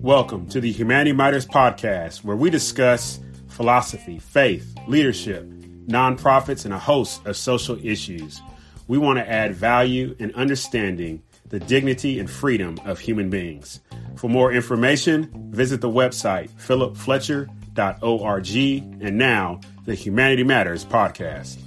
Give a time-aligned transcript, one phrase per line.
[0.00, 5.44] Welcome to the Humanity Matters podcast, where we discuss philosophy, faith, leadership,
[5.86, 8.40] nonprofits, and a host of social issues.
[8.86, 13.80] We want to add value and understanding the dignity and freedom of human beings.
[14.16, 21.58] For more information, visit the website philipfletcher.org and now the Humanity Matters podcast.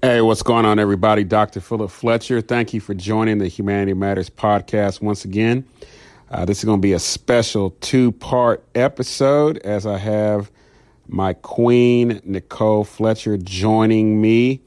[0.00, 1.24] Hey, what's going on, everybody?
[1.24, 1.58] Dr.
[1.60, 2.40] Philip Fletcher.
[2.40, 5.66] Thank you for joining the Humanity Matters podcast once again.
[6.30, 10.52] Uh, this is going to be a special two part episode as I have
[11.08, 14.60] my queen, Nicole Fletcher, joining me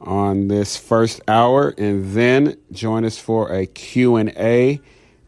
[0.00, 4.80] on this first hour and then join us for a Q&A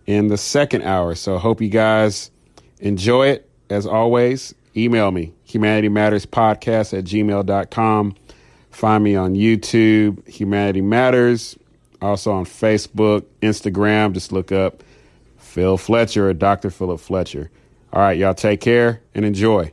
[0.06, 1.14] in the second hour.
[1.14, 2.30] So hope you guys
[2.80, 3.50] enjoy it.
[3.68, 8.14] As always, email me, Humanity Matters Podcast at gmail.com.
[8.72, 11.56] Find me on YouTube, Humanity Matters.
[12.00, 14.12] Also on Facebook, Instagram.
[14.12, 14.82] Just look up
[15.36, 16.70] Phil Fletcher or Dr.
[16.70, 17.50] Philip Fletcher.
[17.92, 19.70] All right, y'all take care and enjoy.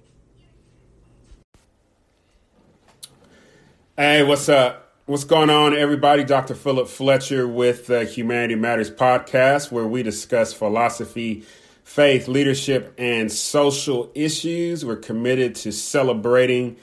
[3.98, 4.94] Hey, what's up?
[5.06, 6.24] What's going on, everybody?
[6.24, 6.54] Dr.
[6.54, 11.46] Philip Fletcher with the Humanity Matters podcast, where we discuss philosophy,
[11.84, 14.86] faith, leadership, and social issues.
[14.86, 16.78] We're committed to celebrating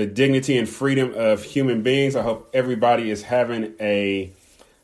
[0.00, 2.16] the dignity and freedom of human beings.
[2.16, 4.32] I hope everybody is having a,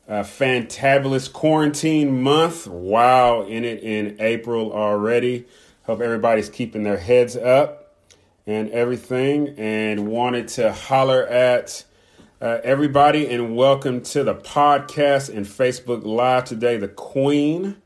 [0.07, 2.67] a fantabulous quarantine month.
[2.67, 5.47] Wow, in it in April already.
[5.87, 7.95] Hope everybody's keeping their heads up
[8.45, 9.55] and everything.
[9.57, 11.83] And wanted to holler at
[12.39, 16.77] uh, everybody and welcome to the podcast and Facebook Live today.
[16.77, 17.77] The Queen,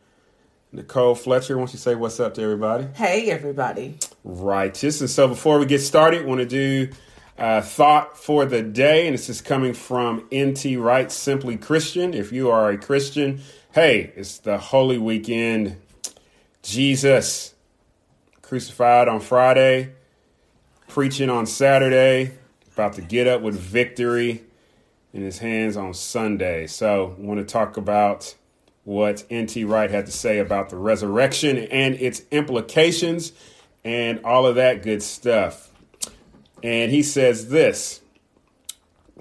[0.74, 1.56] Nicole Fletcher.
[1.56, 2.88] Why don't you say what's up to everybody?
[2.94, 4.00] Hey, everybody.
[4.26, 5.00] Righteous.
[5.00, 6.92] And so before we get started, want to do
[7.42, 12.14] uh, thought for the day, and this is coming from NT Wright, Simply Christian.
[12.14, 15.78] If you are a Christian, hey, it's the Holy Weekend.
[16.62, 17.56] Jesus
[18.44, 19.94] crucified on Friday,
[20.88, 22.34] preaching on Saturday,
[22.74, 24.44] about to get up with victory
[25.12, 26.68] in his hands on Sunday.
[26.68, 28.36] So, I want to talk about
[28.84, 29.64] what N.T.
[29.64, 33.32] Wright had to say about the resurrection and its implications
[33.84, 35.71] and all of that good stuff.
[36.64, 38.02] And he says this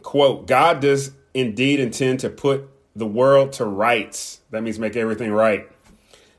[0.02, 4.40] quote, God does indeed intend to put the world to rights.
[4.50, 5.70] That means make everything right.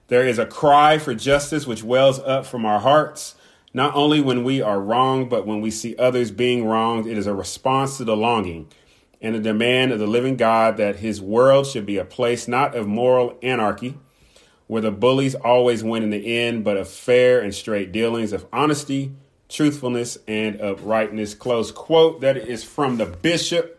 [0.08, 3.36] There is a cry for justice which wells up from our hearts,
[3.74, 7.08] not only when we are wronged, but when we see others being wronged.
[7.08, 8.68] It is a response to the longing
[9.22, 12.76] and a demand of the living God that his world should be a place not
[12.76, 13.98] of moral anarchy,
[14.68, 18.46] where the bullies always win in the end, but of fair and straight dealings, of
[18.52, 19.14] honesty,
[19.52, 21.34] truthfulness, and uprightness.
[21.36, 22.22] Close quote.
[22.22, 23.78] That is from the Bishop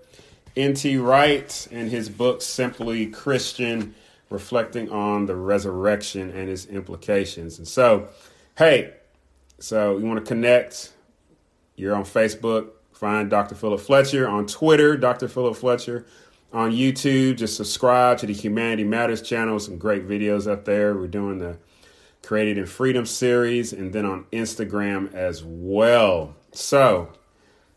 [0.56, 0.98] N.T.
[0.98, 3.94] Wright in his book, Simply Christian,
[4.28, 7.58] reflecting on the resurrection and its implications.
[7.58, 8.08] And so,
[8.58, 8.92] hey,
[9.58, 10.92] so you want to connect?
[11.76, 13.54] You're on Facebook, find Dr.
[13.54, 14.28] Philip Fletcher.
[14.28, 15.26] On Twitter, Dr.
[15.26, 16.04] Philip Fletcher.
[16.52, 19.58] On YouTube, just subscribe to the Humanity Matters channel.
[19.58, 20.94] Some great videos up there.
[20.94, 21.56] We're doing the
[22.22, 26.36] Created in Freedom series, and then on Instagram as well.
[26.52, 27.12] So,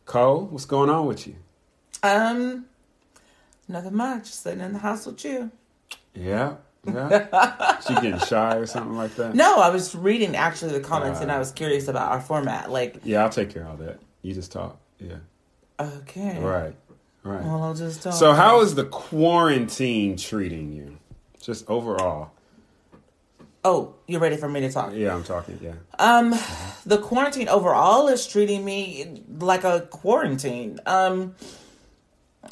[0.06, 1.36] Cole, what's going on with you?
[2.04, 2.66] Um,
[3.68, 4.28] nothing much.
[4.28, 5.52] Sitting in the house with you.
[6.14, 6.56] Yeah,
[6.86, 7.80] yeah.
[7.88, 9.34] she getting shy or something like that?
[9.36, 12.70] No, I was reading actually the comments, uh, and I was curious about our format.
[12.70, 14.00] Like, yeah, I'll take care of all that.
[14.22, 14.80] You just talk.
[15.00, 15.18] Yeah.
[15.80, 16.40] Okay.
[16.40, 16.76] Right.
[17.24, 17.44] Right.
[17.44, 18.14] Well, I'll just talk.
[18.14, 20.98] So, how is the quarantine treating you?
[21.42, 22.32] Just overall.
[23.66, 24.92] Oh, you're ready for me to talk?
[24.94, 25.58] Yeah, I'm talking.
[25.60, 25.74] Yeah.
[25.98, 26.36] Um,
[26.86, 30.80] the quarantine overall is treating me like a quarantine.
[30.86, 31.34] Um,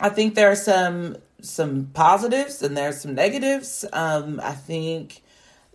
[0.01, 3.85] I think there are some some positives and there's some negatives.
[3.93, 5.21] Um, I think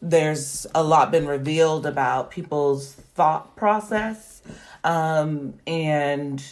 [0.03, 4.43] there's a lot been revealed about people's thought process,
[4.83, 6.45] um, and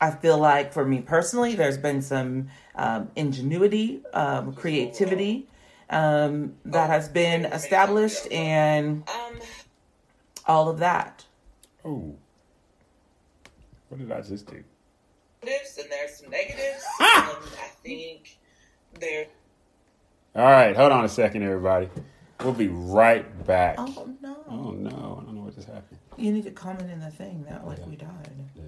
[0.00, 2.46] I feel like for me personally, there's been some
[2.76, 5.48] um, ingenuity, um, creativity
[5.90, 9.04] um, that has been established and
[10.46, 11.24] all of that.
[11.84, 12.14] Oh,
[13.88, 14.62] what did I just do?
[15.40, 16.84] Positives and there's some negatives.
[17.00, 17.06] um,
[17.62, 18.38] I think
[18.98, 19.26] there.
[20.34, 21.88] All right, hold on a second, everybody.
[22.42, 23.76] We'll be right back.
[23.78, 24.36] Oh no!
[24.48, 25.20] Oh no!
[25.22, 25.98] I don't know what just happened.
[26.18, 27.86] You need to comment in the thing that like Yeah.
[27.86, 28.30] we died.
[28.54, 28.62] Yeah.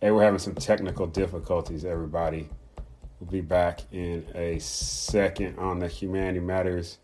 [0.00, 2.48] Hey, we're having some technical difficulties, everybody.
[3.20, 6.96] We'll be back in a second on the Humanity Matters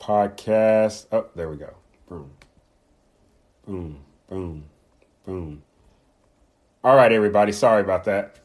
[0.00, 1.06] podcast.
[1.10, 1.74] Oh, there we go.
[2.08, 2.30] Boom.
[3.66, 4.00] Boom.
[4.28, 4.64] Boom.
[5.26, 5.62] Boom.
[6.84, 7.50] All right, everybody.
[7.50, 8.36] Sorry about that.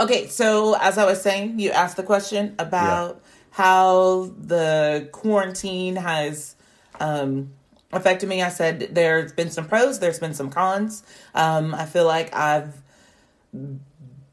[0.00, 6.56] Okay, so as I was saying, you asked the question about how the quarantine has
[6.98, 7.52] um,
[7.92, 8.42] affected me.
[8.42, 11.04] I said there's been some pros, there's been some cons.
[11.32, 12.82] Um, I feel like I've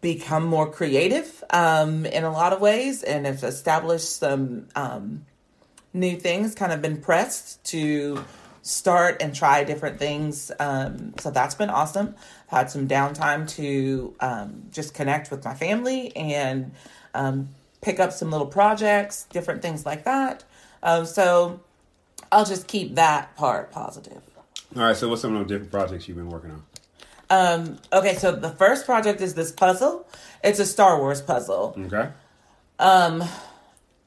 [0.01, 5.25] become more creative um, in a lot of ways and have established some um,
[5.93, 8.23] new things, kind of been pressed to
[8.63, 10.51] start and try different things.
[10.59, 12.15] Um, so that's been awesome.
[12.51, 16.71] I've had some downtime to um, just connect with my family and
[17.13, 17.49] um,
[17.81, 20.43] pick up some little projects, different things like that.
[20.83, 21.61] Um, so
[22.31, 24.21] I'll just keep that part positive.
[24.75, 24.95] All right.
[24.95, 26.63] So, what's some of the different projects you've been working on?
[27.31, 30.05] Um, okay, so the first project is this puzzle.
[30.43, 31.73] It's a Star Wars puzzle.
[31.85, 32.09] Okay.
[32.77, 33.23] Um,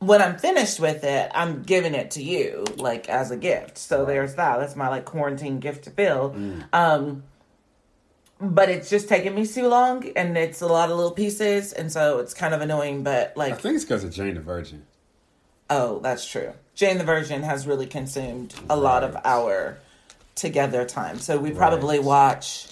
[0.00, 3.78] when I'm finished with it, I'm giving it to you, like as a gift.
[3.78, 4.58] So there's that.
[4.58, 6.36] That's my like quarantine gift to Phil.
[6.74, 7.22] Um,
[8.40, 11.90] but it's just taking me too long, and it's a lot of little pieces, and
[11.90, 13.02] so it's kind of annoying.
[13.04, 14.84] But like, I think it's because of Jane the Virgin.
[15.70, 16.52] oh, that's true.
[16.74, 19.78] Jane the Virgin has really consumed a lot of our
[20.34, 21.20] together time.
[21.20, 22.04] So we probably Right.
[22.06, 22.66] watch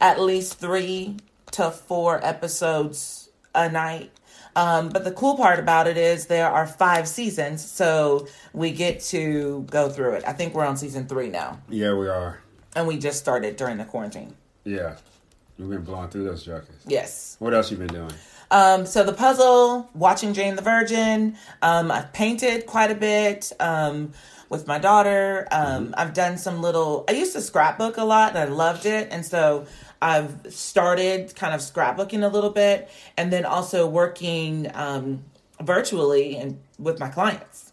[0.00, 1.16] at least three
[1.52, 4.10] to four episodes a night.
[4.54, 9.00] Um, but the cool part about it is there are five seasons, so we get
[9.04, 10.24] to go through it.
[10.26, 12.40] I think we're on season three now, Yeah, we are.
[12.74, 14.34] and we just started during the quarantine.
[14.64, 14.96] Yeah.
[15.58, 16.84] We've been blowing through those jackets.
[16.86, 17.36] Yes.
[17.38, 18.12] What else you been doing?
[18.50, 21.36] Um, so the puzzle, watching Jane the Virgin.
[21.62, 24.12] Um, I've painted quite a bit um,
[24.50, 25.48] with my daughter.
[25.50, 27.04] Um, I've done some little.
[27.08, 29.66] I used to scrapbook a lot, and I loved it, and so
[30.00, 35.24] I've started kind of scrapbooking a little bit, and then also working um,
[35.60, 37.72] virtually and with my clients.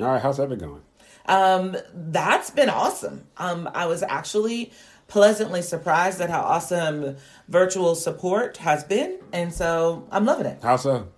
[0.00, 0.22] All right.
[0.22, 0.82] How's that been going?
[1.26, 3.26] Um, that's been awesome.
[3.36, 4.72] Um, I was actually
[5.08, 7.16] pleasantly surprised at how awesome
[7.48, 10.62] virtual support has been, and so I'm loving it.
[10.62, 11.08] How so?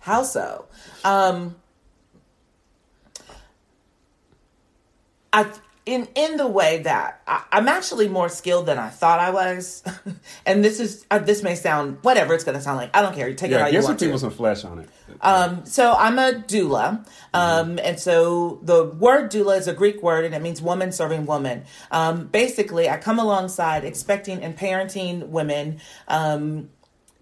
[0.00, 0.66] How so?
[1.04, 1.56] Um,
[5.32, 5.46] I
[5.86, 9.82] in in the way that I, I'm actually more skilled than I thought I was,
[10.46, 12.94] and this is uh, this may sound whatever it's going to sound like.
[12.96, 13.32] I don't care.
[13.34, 14.88] Take it how Yeah, you some people some flesh on it.
[15.20, 17.06] Um, so I'm a doula.
[17.34, 21.26] Um, and so the word doula is a Greek word and it means woman serving
[21.26, 21.64] woman.
[21.90, 26.70] Um, basically, I come alongside expecting and parenting women, um,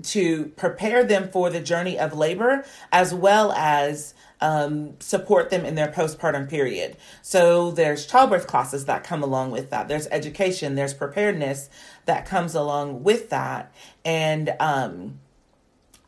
[0.01, 5.75] to prepare them for the journey of labor as well as um, support them in
[5.75, 6.97] their postpartum period.
[7.23, 9.89] So there's childbirth classes that come along with that.
[9.89, 11.69] There's education, there's preparedness
[12.07, 13.73] that comes along with that.
[14.05, 15.21] And, um,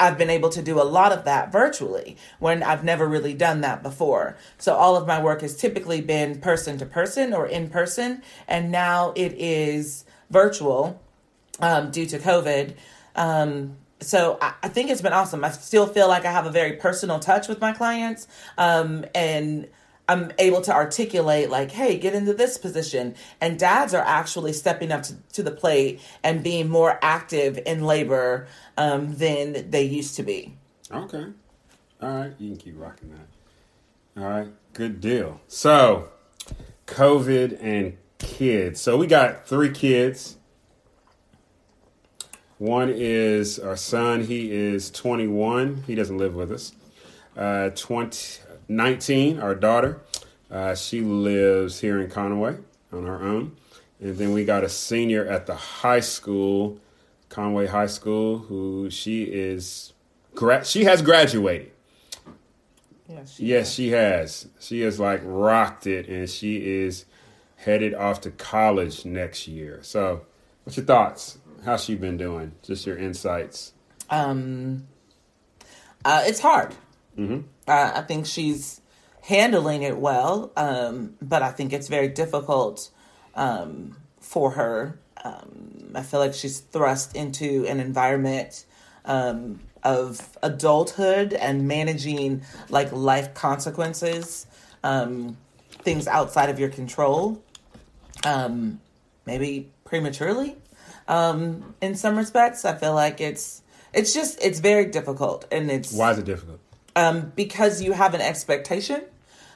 [0.01, 3.61] I've been able to do a lot of that virtually when I've never really done
[3.61, 4.39] that before.
[4.57, 8.73] So all of my work has typically been person to person or in person, and
[8.73, 11.03] now it is virtual
[11.61, 12.75] um, due to COVID.
[13.15, 15.45] Um, so I, I think it's been awesome.
[15.45, 18.27] I still feel like I have a very personal touch with my clients,
[18.59, 19.69] um, and
[20.09, 24.91] I'm able to articulate like, "Hey, get into this position." And dads are actually stepping
[24.91, 30.17] up to, to the plate and being more active in labor um, than they used
[30.17, 30.55] to be.
[30.91, 31.27] Okay.
[32.03, 32.33] All right.
[32.39, 34.21] You can keep rocking that.
[34.23, 34.49] All right.
[34.73, 35.41] Good deal.
[35.47, 36.09] So,
[36.87, 38.81] COVID and kids.
[38.81, 40.37] So, we got three kids.
[42.61, 44.25] One is our son.
[44.25, 45.85] He is 21.
[45.87, 46.73] He doesn't live with us.
[47.35, 50.03] Uh, 20, 19, our daughter.
[50.51, 52.59] Uh, she lives here in Conway
[52.93, 53.57] on her own.
[53.99, 56.79] And then we got a senior at the high school,
[57.31, 59.95] Conway High School, who she is
[60.35, 61.73] gra- she has graduated.
[63.09, 63.41] Yes.
[63.41, 64.49] Yes, she has.
[64.61, 67.07] She has like rocked it, and she is
[67.57, 69.79] headed off to college next year.
[69.81, 70.27] So,
[70.65, 71.39] what's your thoughts?
[71.65, 72.53] How's she been doing?
[72.63, 73.73] Just your insights.
[74.09, 74.87] Um,
[76.05, 76.75] uh, it's hard.
[77.19, 77.45] Mhm.
[77.69, 78.81] Uh, I think she's
[79.23, 82.91] handling it well, um, but I think it's very difficult
[83.35, 84.99] um, for her.
[85.23, 88.65] Um, I feel like she's thrust into an environment
[89.05, 94.47] um, of adulthood and managing like life consequences,
[94.83, 95.37] um,
[95.83, 97.43] things outside of your control,
[98.25, 98.81] um,
[99.27, 100.57] maybe prematurely.
[101.11, 103.63] Um, in some respects, I feel like it's
[103.93, 106.61] it's just it's very difficult, and it's Why is it difficult?
[106.97, 109.03] um, because you have an expectation.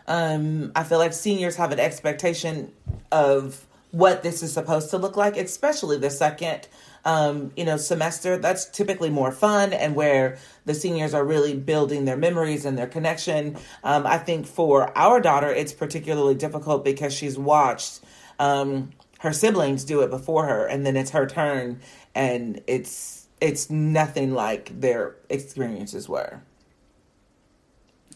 [0.07, 2.73] Um, I feel like seniors have an expectation
[3.11, 6.67] of what this is supposed to look like, especially the second,
[7.05, 8.37] um, you know, semester.
[8.37, 12.89] That's typically more fun and where the seniors are really building their memories and their
[12.89, 13.57] connection.
[13.85, 18.01] Um, I think for our daughter, it's particularly difficult because she's watched
[18.41, 18.91] Um,
[19.25, 21.81] her siblings do it before her, and then it's her turn,
[22.15, 26.43] and it's it's nothing like their experiences were.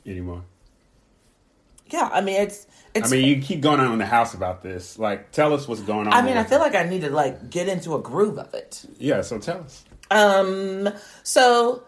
[0.06, 0.44] Anymore.
[1.86, 3.10] Yeah, I mean it's it's.
[3.10, 4.98] I mean, you keep going on in the house about this.
[4.98, 6.12] Like, tell us what's going on.
[6.12, 6.72] I mean, I feel it.
[6.72, 8.84] like I need to like get into a groove of it.
[8.98, 9.22] yeah.
[9.22, 9.84] So tell us.
[10.10, 10.90] Um,
[11.22, 11.84] so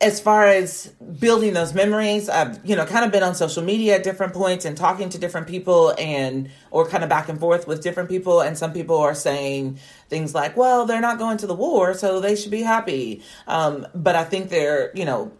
[0.00, 0.86] as far as
[1.18, 4.64] building those memories, I've, you know, kind of been on social media at different points
[4.64, 8.40] and talking to different people and, or kind of back and forth with different people.
[8.40, 9.78] And some people are saying
[10.08, 13.22] things like, well, they're not going to the war, so they should be happy.
[13.48, 15.32] Um, but I think they're, you know,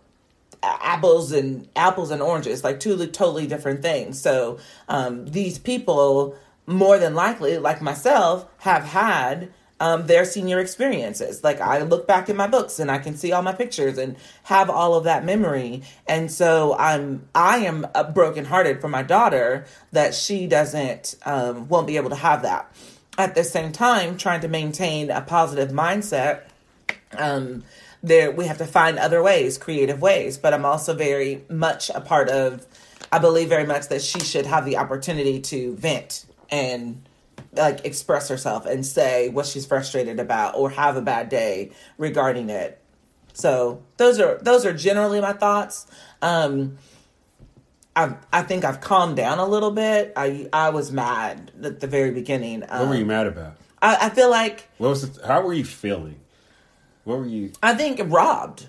[0.60, 4.20] apples and apples and oranges, like two totally different things.
[4.20, 6.36] So, um, these people
[6.66, 11.44] more than likely, like myself, have had um, their senior experiences.
[11.44, 14.16] Like I look back in my books and I can see all my pictures and
[14.44, 15.82] have all of that memory.
[16.06, 21.96] And so I'm I am brokenhearted for my daughter that she doesn't um, won't be
[21.96, 22.72] able to have that.
[23.16, 26.42] At the same time, trying to maintain a positive mindset.
[27.16, 27.64] Um,
[28.00, 30.38] there we have to find other ways, creative ways.
[30.38, 32.66] But I'm also very much a part of.
[33.10, 37.07] I believe very much that she should have the opportunity to vent and
[37.58, 42.48] like express herself and say what she's frustrated about or have a bad day regarding
[42.50, 42.80] it.
[43.34, 45.86] So those are those are generally my thoughts.
[46.22, 46.78] Um,
[47.94, 50.12] I I think I've calmed down a little bit.
[50.16, 52.62] I I was mad at the very beginning.
[52.68, 53.56] Um, What were you mad about?
[53.80, 55.10] I, I feel like What was?
[55.10, 56.20] The, how were you feeling?
[57.04, 57.52] What were you?
[57.62, 58.66] I think robbed.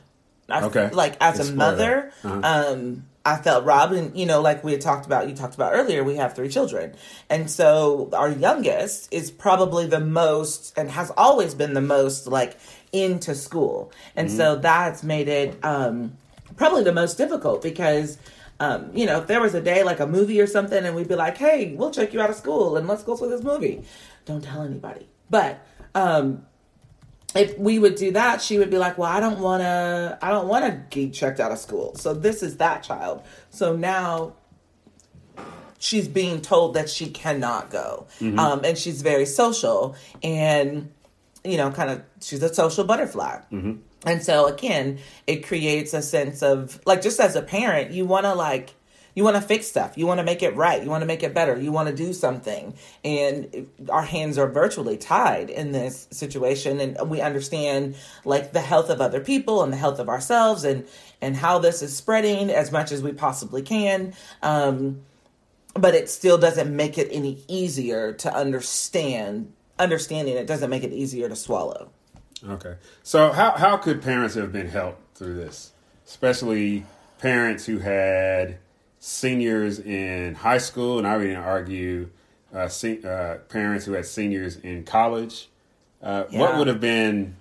[0.49, 0.89] I, Okay.
[0.91, 2.11] Like as a mother.
[2.23, 2.41] Uh-huh.
[2.73, 5.73] um, I felt robbed, and you know, like we had talked about, you talked about
[5.73, 6.95] earlier, we have three children,
[7.29, 12.57] and so our youngest is probably the most, and has always been the most, like
[12.91, 14.61] into school, and so Mm-hmm.
[14.61, 16.17] that's made it um,
[16.55, 18.17] probably the most difficult because.
[18.61, 21.07] Um, you know, if there was a day like a movie or something, and we'd
[21.07, 23.83] be like, "Hey, we'll check you out of school and let's go for this movie,"
[24.25, 25.07] don't tell anybody.
[25.29, 26.45] But um,
[27.35, 30.17] if we would do that, she would be like, "Well, I don't want to.
[30.21, 33.23] I don't want to get checked out of school." So this is that child.
[33.51, 34.33] So now
[35.77, 38.07] she's being told that she cannot go,
[38.39, 40.91] um, and she's very social, and
[41.43, 43.39] you know, kind of she's a social butterfly.
[44.05, 48.25] And so again, it creates a sense of like just as a parent, you want
[48.25, 48.73] to like
[49.19, 49.97] you want to fix stuff.
[49.97, 50.81] You want to make it right.
[50.81, 51.59] You want to make it better.
[51.59, 52.73] You want to do something.
[53.03, 58.89] And our hands are virtually tied in this situation and we understand like the health
[58.89, 60.87] of other people and the health of ourselves and
[61.21, 64.13] and how this is spreading as much as we possibly can.
[64.41, 65.01] Um
[65.73, 69.51] but it still doesn't make it any easier to understand.
[69.77, 71.89] Understanding it doesn't make it easier to swallow.
[72.47, 72.75] Okay.
[73.03, 75.73] So how how could parents have been helped through this,
[76.07, 76.85] especially
[77.17, 78.59] parents who had
[78.99, 82.09] seniors in high school, and I would even argue
[82.53, 85.49] uh, se- uh, parents who had seniors in college.
[86.01, 87.35] Uh, What would have been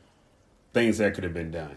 [0.73, 1.77] things that could have been done?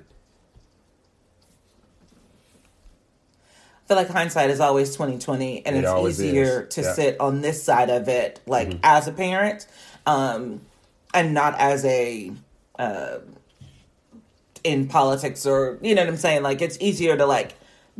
[3.83, 6.75] I feel like hindsight is always twenty twenty, and It it's easier is.
[6.75, 6.87] to Yeah.
[6.87, 6.95] Mm-hmm.
[6.95, 9.67] sit on this side of it, like as a parent,
[10.05, 10.61] um,
[11.13, 12.31] and not as a
[12.79, 13.17] uh,
[14.63, 16.41] in politics or you know what I'm saying.
[16.43, 17.53] Like it's easier to like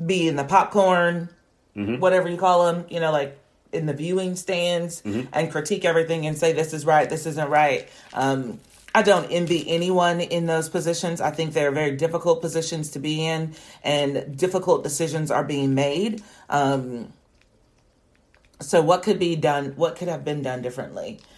[0.05, 1.27] be in the popcorn,
[1.75, 1.99] Mm-hmm.
[1.99, 3.37] whatever you call them, you know, like
[3.71, 5.29] in the viewing stands Mm-hmm.
[5.31, 7.87] and critique everything and say this is right, this isn't right.
[8.13, 8.59] Um,
[8.93, 11.21] I don't envy anyone in those positions.
[11.21, 16.21] I think they're very difficult positions to be in, and difficult decisions are being made.
[16.49, 17.13] Um,
[18.59, 19.73] so, what could be done?
[19.77, 21.19] What could have been done differently?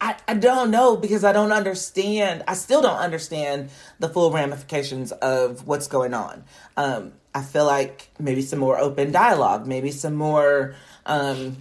[0.00, 2.44] I, I don't know because I don't understand.
[2.48, 6.44] I still don't understand the full ramifications of what's going on.
[6.76, 10.74] Um, I feel like maybe some more open dialogue, maybe some more,
[11.06, 11.58] um,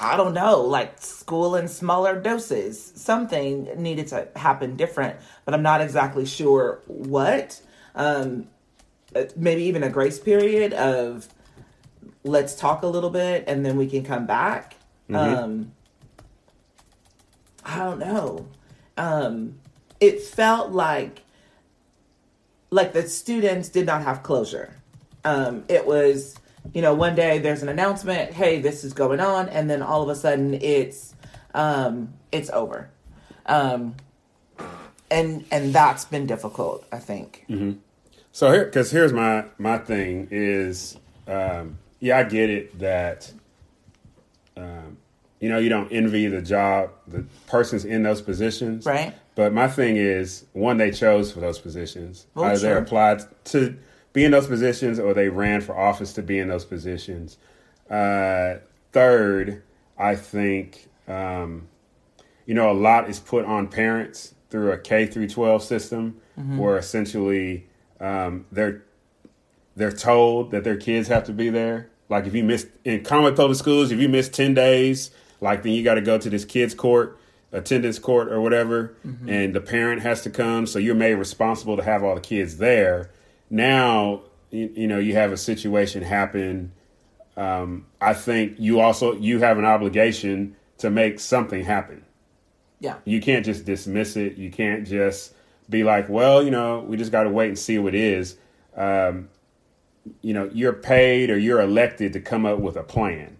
[0.00, 2.92] I don't know, like school in smaller doses.
[2.94, 7.60] Something needed to happen different, but I'm not exactly sure what.
[7.94, 8.48] Um,
[9.14, 11.28] uh, maybe even a grace period of
[12.24, 14.76] let's talk a little bit and then we can come back.
[15.14, 15.72] Um,
[17.64, 18.46] I don't know.
[18.96, 19.58] Um,
[20.00, 21.22] it felt like
[22.70, 24.74] like the students did not have closure.
[25.24, 26.36] Um, it was,
[26.72, 30.02] you know, one day there's an announcement, hey, this is going on, and then all
[30.02, 31.14] of a sudden it's
[31.54, 32.90] um, it's over.
[33.46, 33.94] Um,
[35.10, 37.44] and and that's been difficult, I think.
[38.32, 40.96] So here, because here's my my thing is,
[41.26, 43.32] um, yeah, I get it that,
[44.56, 44.98] um,
[45.40, 49.14] you know, you don't envy the job, the persons in those positions, Right.
[49.36, 52.26] But my thing is, one, they chose for those positions.
[52.34, 53.76] Oh, Either they applied to
[54.12, 57.36] be in those positions, or they ran for office to be in those positions.
[57.88, 58.54] Uh,
[58.92, 59.62] third,
[59.98, 61.68] I think um,
[62.46, 66.20] you know a lot is put on parents through a K through 12 system,
[66.58, 67.66] where essentially
[68.00, 68.82] um, they're
[69.76, 71.90] they're told that their kids have to be there.
[72.08, 75.10] Like if you miss in common public schools, if you miss ten days,
[75.42, 77.18] like then you got to go to this kids court,
[77.56, 78.96] attendance court or whatever,
[79.28, 80.66] and the parent has to come.
[80.66, 83.10] So you're made responsible to have all the kids there.
[83.50, 86.72] Now you, you know you have a situation happen.
[87.36, 92.04] Um, I think you also you have an obligation to make something happen.
[92.80, 92.96] Yeah.
[93.04, 94.36] You can't just dismiss it.
[94.36, 95.32] You can't just
[95.68, 98.36] be like, well, you know, we just got to wait and see what it is.
[98.76, 99.28] Um,
[100.20, 103.35] you know, you're paid or you're elected to come up with a plan.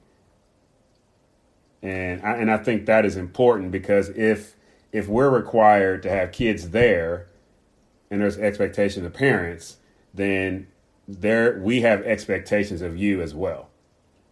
[1.87, 4.57] And I, and I think that is important because if
[4.90, 7.28] if we're required to have kids there
[8.11, 9.76] and there's expectations of parents,
[10.12, 10.66] then
[11.07, 13.69] there we have expectations of you as well.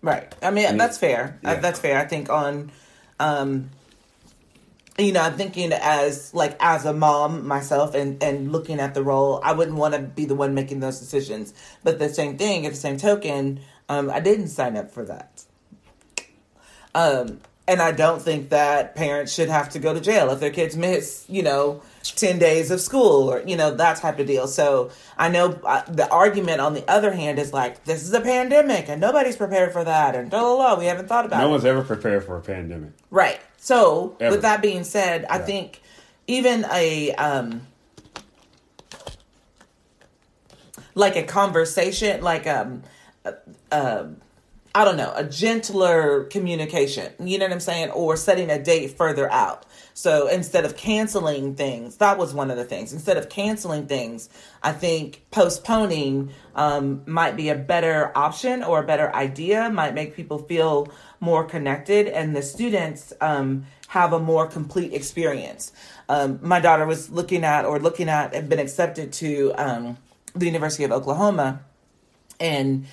[0.03, 0.35] Right.
[0.43, 1.39] I mean, that's fair.
[1.45, 1.55] Yeah.
[1.61, 2.01] That's fair.
[2.01, 2.73] I think on,
[3.21, 3.71] um,
[4.99, 9.03] you know, I'm thinking as like as a mom myself and and looking at the
[9.05, 11.55] role, I wouldn't want to be the one making those decisions.
[11.85, 15.45] But the same thing, at the same token, um, I didn't sign up for that.
[16.95, 20.51] Um, and I don't think that parents should have to go to jail if their
[20.51, 24.47] kids miss, you know, 10 days of school or, you know, that type of deal.
[24.47, 28.21] So I know uh, the argument on the other hand is like, this is a
[28.21, 30.15] pandemic and nobody's prepared for that.
[30.15, 30.79] And blah, blah, blah.
[30.79, 31.51] We haven't thought about No it.
[31.53, 32.91] one's ever prepared for a pandemic.
[33.11, 33.41] Right.
[33.57, 34.33] So, Ever.
[34.37, 35.45] with that being said, I Yeah.
[35.47, 35.81] think
[36.27, 37.67] even a um
[40.95, 42.83] like a conversation, like um
[43.25, 43.33] uh,
[43.73, 44.07] uh,
[44.77, 47.13] I don't know, a gentler communication.
[47.21, 47.91] You know what I'm saying?
[47.91, 49.67] Or setting a date further out.
[49.95, 52.93] So instead of canceling things, that was one of the things.
[52.93, 54.29] Instead of canceling things,
[54.65, 60.17] I think postponing um, might be a better option or a better idea, might make
[60.17, 60.89] people feel
[61.21, 65.71] more connected, and the students um, have a more complete experience.
[66.09, 69.99] Um, my daughter was looking at or looking at and been accepted to um,
[70.35, 71.61] the University of Oklahoma.
[72.41, 72.87] And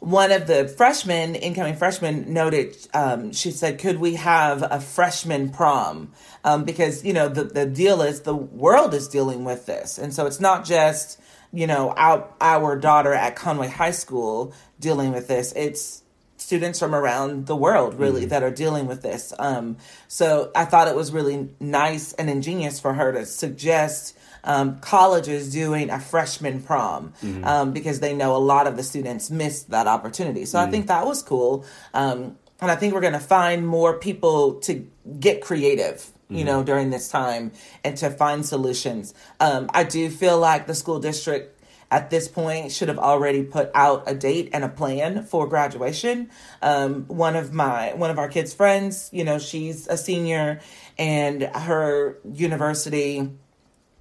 [0.00, 5.50] one of the freshmen, incoming freshmen, noted, um, she said, could we have a freshman
[5.50, 6.12] prom?
[6.42, 9.98] Um, because, you know, the, the deal is the world is dealing with this.
[9.98, 11.20] And so it's not just,
[11.52, 15.52] you know, our, our daughter at Conway High School dealing with this.
[15.54, 16.02] It's
[16.38, 19.34] students from around the world really that are dealing with this.
[19.38, 19.76] Um,
[20.08, 25.52] so I thought it was really nice and ingenious for her to suggest um, colleges
[25.52, 27.12] doing a freshman prom
[27.44, 30.44] um, because they know a lot of the students missed that opportunity.
[30.44, 31.64] So I think that was cool.
[31.94, 34.86] Um, and I think we're going to find more people to
[35.18, 39.14] get creative, you know, during this time and to find solutions.
[39.40, 41.56] Um, I do feel like the school district
[41.90, 46.30] at this point should have already put out a date and a plan for graduation.
[46.62, 50.60] Um, one of my one of our kids' friends, you know, she's a senior,
[50.98, 53.28] and her university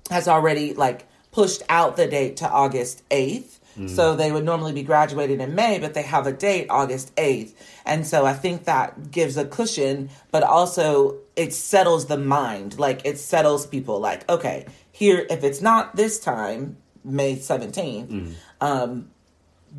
[0.09, 3.59] has already like pushed out the date to August 8th.
[3.77, 3.89] Mm.
[3.89, 7.53] So they would normally be graduating in May, but they have a date August 8th.
[7.85, 12.79] And so I think that gives a cushion, but also it settles the mind.
[12.79, 18.33] Like it settles people like, okay, here, if it's not this time, May 17th, mm.
[18.59, 19.09] um,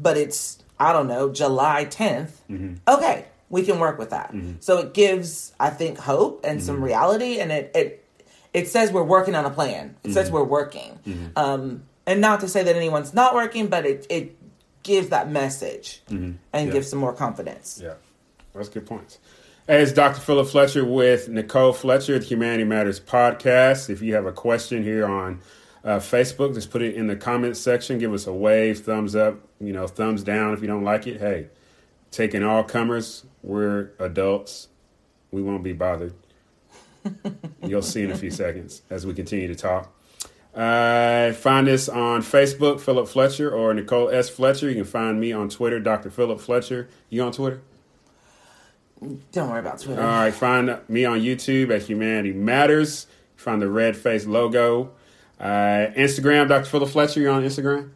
[0.01, 2.75] but it's, I don't know, July 10th, mm-hmm.
[2.89, 4.33] okay, we can work with that.
[4.33, 4.53] Mm-hmm.
[4.61, 6.85] So it gives, I think, hope and some mm-hmm.
[6.85, 8.00] reality, and it, it,
[8.53, 9.97] it says we're working on a plan.
[10.05, 10.99] It says we're working.
[11.37, 14.37] Um, and not to say that anyone's not working, but it, it
[14.83, 16.65] gives that message and Yeah.
[16.67, 17.81] gives some more confidence.
[17.83, 17.95] Yeah,
[18.55, 19.19] that's good points.
[19.67, 20.21] Hey, it's Dr.
[20.21, 23.89] Philip Fletcher with Nicole Fletcher at Humanity Matters podcast.
[23.89, 25.41] If you have a question here on
[25.85, 27.99] uh, Facebook, just put it in the comments section.
[27.99, 31.21] Give us a wave, thumbs up, you know, thumbs down if you don't like it.
[31.21, 31.49] Hey,
[32.11, 33.25] taking all comers.
[33.45, 34.67] We're adults.
[35.31, 36.15] We won't be bothered.
[37.63, 39.93] You'll see in a few seconds as we continue to talk.
[40.55, 44.29] Uh, find us on Facebook, Philip Fletcher, or Nicole S.
[44.29, 44.69] Fletcher.
[44.69, 46.11] You can find me on Twitter, Dr.
[46.11, 46.89] Philip Fletcher.
[47.09, 47.61] You on Twitter?
[49.33, 50.03] Don't worry about Twitter.
[50.03, 53.07] All right, find me on YouTube at Humanity Matters.
[53.37, 54.91] Find the red face logo.
[55.39, 56.67] Uh, Instagram, Dr.
[56.67, 57.21] Philip Fletcher.
[57.21, 57.91] You on Instagram?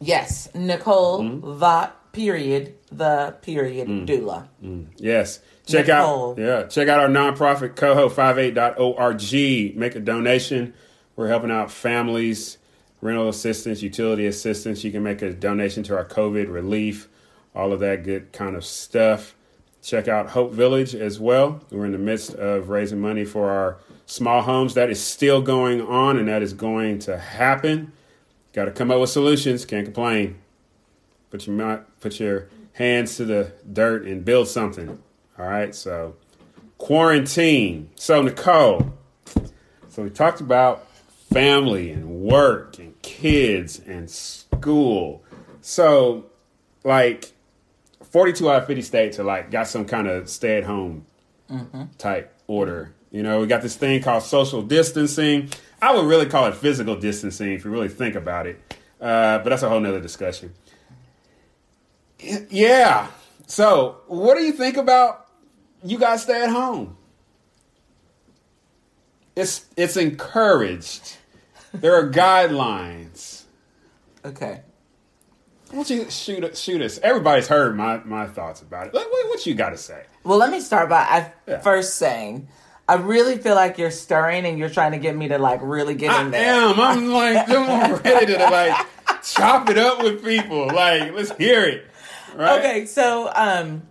[0.00, 1.52] yes, Nicole Mm-hmm.
[1.58, 4.06] Vot, period, the period Mm.
[4.06, 4.86] doula.
[4.96, 5.40] Yes.
[5.68, 6.32] Check Nicole.
[6.32, 9.76] out yeah, check out our nonprofit coho58.org.
[9.76, 10.74] Make a donation.
[11.14, 12.58] We're helping out families,
[13.00, 14.82] rental assistance, utility assistance.
[14.82, 17.08] You can make a donation to our COVID relief,
[17.54, 19.34] all of that good kind of stuff.
[19.82, 21.60] Check out Hope Village as well.
[21.70, 24.74] We're in the midst of raising money for our small homes.
[24.74, 27.92] That is still going on and that is going to happen.
[28.52, 29.64] Got to come up with solutions.
[29.64, 30.38] Can't complain.
[31.30, 34.98] Put your put your hands to the dirt and build something.
[35.38, 36.16] All right, so
[36.78, 37.90] quarantine.
[37.94, 38.92] So Nicole,
[39.88, 40.88] so we talked about
[41.32, 45.22] family and work and kids and school.
[45.60, 46.26] So
[46.82, 47.32] like
[48.10, 51.06] 42 out of 50 states are like got some kind of stay at home
[51.98, 52.94] type order.
[53.10, 55.50] You know, we got this thing called social distancing.
[55.80, 58.60] I would really call it physical distancing if you really think about it.
[59.00, 60.52] Uh, but that's a whole nother discussion.
[62.18, 63.06] Yeah.
[63.46, 65.27] So, what do you think about
[65.84, 66.96] you guys stay at home?
[69.36, 71.16] It's it's encouraged.
[71.72, 73.44] There are guidelines.
[74.24, 74.62] Okay.
[75.70, 76.98] Why don't you shoot shoot us?
[77.02, 78.94] Everybody's heard my, my thoughts about it.
[78.94, 80.04] What, what, what you got to say?
[80.24, 81.60] Well, let me start by I Yeah.
[81.60, 82.48] first saying
[82.88, 85.94] I really feel like you're stirring and you're trying to get me to like really
[85.94, 86.54] get I in there.
[86.54, 86.80] am.
[86.80, 88.86] I'm like I'm ready to like
[89.22, 90.66] chop it up with people.
[90.66, 91.84] Like let's hear it.
[92.34, 92.58] Right?
[92.58, 93.82] Okay, so um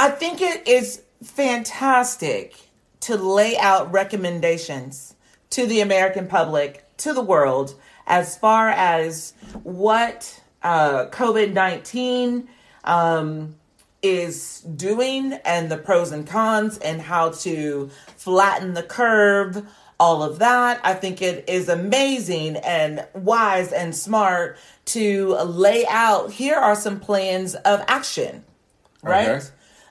[0.00, 2.54] I think it is fantastic
[3.00, 5.16] to lay out recommendations
[5.50, 7.74] to the American public, to the world,
[8.06, 9.34] as far as
[9.64, 12.48] what uh, COVID 19
[12.84, 13.56] um,
[14.00, 19.66] is doing and the pros and cons and how to flatten the curve,
[19.98, 20.80] all of that.
[20.84, 27.00] I think it is amazing and wise and smart to lay out here are some
[27.00, 28.44] plans of action,
[29.02, 29.28] right?
[29.28, 29.46] Okay.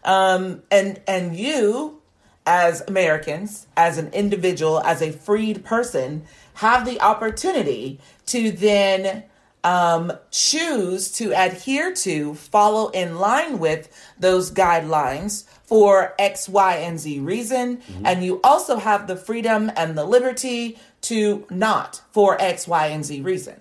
[0.08, 2.02] Um, and and you
[2.48, 6.24] as Americans, as an individual, as a freed person,
[6.56, 9.24] have the opportunity to then
[9.66, 16.98] um, choose to adhere to, follow in line with those guidelines for X, Y, and
[16.98, 17.82] Z reason.
[18.06, 23.04] And you also have the freedom and the liberty to not for X, Y, and
[23.04, 23.60] Z reason.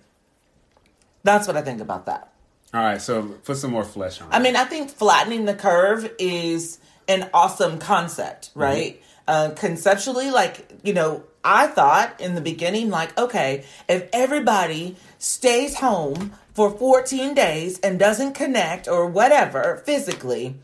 [1.25, 2.33] That's what I think about that.
[2.75, 3.01] All right.
[3.01, 4.29] So put some more flesh on.
[4.33, 4.43] I it.
[4.43, 8.61] mean, I think flattening the curve is an awesome concept, Mm-hmm.
[8.61, 9.03] right?
[9.29, 15.77] Uh, conceptually, like, you know, I thought in the beginning, like, okay, if everybody stays
[15.77, 20.55] home for 14 days and doesn't connect or whatever physically,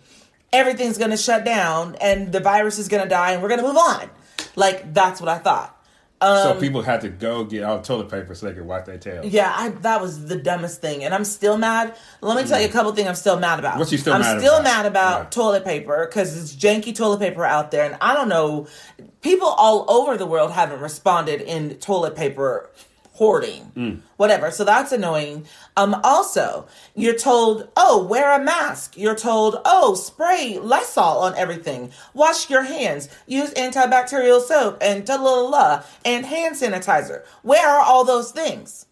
[0.52, 3.60] everything's going to shut down and the virus is going to die and we're going
[3.60, 4.08] to move on.
[4.54, 5.76] Like, that's what I thought.
[6.22, 8.98] So um, people had to go get out toilet paper so they could wipe their
[8.98, 9.26] tails.
[9.26, 11.96] Yeah, I, that was the dumbest thing, and I'm still mad.
[12.20, 12.72] Let me tell you a mm.
[12.72, 13.78] couple things I'm still mad about.
[13.78, 14.64] What you still I'm mad still about?
[14.64, 15.30] mad about Right.
[15.32, 18.68] toilet paper because it's janky toilet paper out there, and I don't know.
[19.20, 22.70] People all over the world haven't responded in toilet paper
[23.22, 24.00] Mm.
[24.16, 24.50] whatever.
[24.50, 25.46] So that's annoying.
[25.76, 28.96] Um, also, you're told, oh, wear a mask.
[28.96, 31.92] You're told, oh, spray Lysol on everything.
[32.14, 33.08] Wash your hands.
[33.26, 37.24] Use antibacterial soap and da la la and hand sanitizer.
[37.42, 38.86] Where are all those things?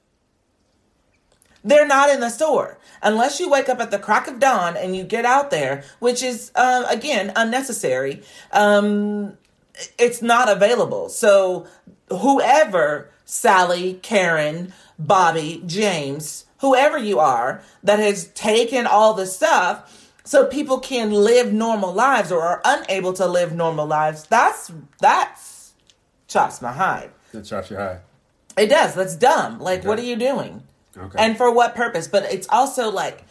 [1.63, 4.97] They're not in the store unless you wake up at the crack of dawn and
[4.97, 8.23] you get out there, which is uh, again unnecessary.
[8.53, 9.37] Um,
[9.99, 11.09] it's not available.
[11.09, 11.67] So
[12.09, 20.47] whoever Sally, Karen, Bobby, James, whoever you are that has taken all the stuff so
[20.47, 25.73] people can live normal lives or are unable to live normal lives, that's that's
[26.27, 27.13] chops my hide.
[27.33, 28.01] That chops your hide.
[28.59, 28.95] It does.
[28.95, 29.61] That's dumb.
[29.61, 30.65] Like, what are you doing?
[30.97, 31.17] Okay.
[31.25, 32.09] And for what purpose?
[32.09, 33.23] But it's also like,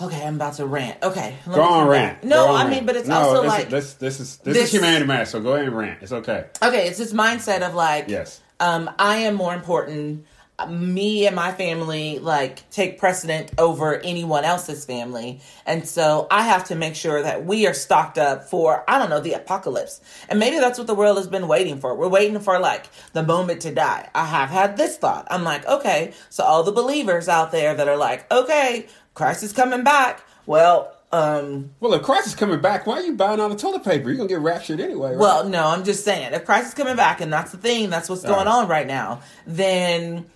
[0.00, 1.02] okay, I'm about to rant.
[1.02, 2.24] Okay, let Go me on rant.
[2.24, 4.54] No, on I mean, but it's No, also this like, is, this this is this,
[4.54, 5.26] this- is humanity matter.
[5.26, 6.02] So go ahead and rant.
[6.02, 6.46] It's okay.
[6.62, 8.40] okay, it's this mindset of like, Yes.
[8.62, 10.24] Um, I am more important.
[10.68, 16.62] Me and my family like take precedent over anyone else's family, and so I have
[16.64, 20.38] to make sure that we are stocked up for I don't know the apocalypse, and
[20.38, 21.96] maybe that's what the world has been waiting for.
[21.96, 24.08] We're waiting for like the moment to die.
[24.14, 25.26] I have had this thought.
[25.28, 29.52] I'm like, okay, so all the believers out there that are like, okay, Christ is
[29.52, 30.22] coming back.
[30.46, 33.84] Well, um, Well, if Christ is coming back, why are you buying all the toilet
[33.84, 34.08] paper?
[34.08, 35.18] You're gonna get raptured anyway, right?
[35.18, 38.08] Well, no, I'm just saying if Christ is coming back and that's the thing, that's
[38.08, 40.26] what's going on right now, then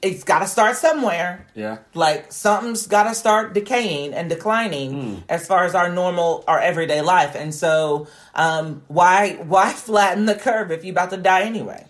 [0.00, 1.44] it's got to start somewhere.
[1.54, 1.78] yeah.
[1.92, 7.00] Like something's got to start decaying and declining as far as our normal, our everyday
[7.00, 7.34] life.
[7.34, 11.84] And so, um, why why flatten the curve if you're about to die anyway?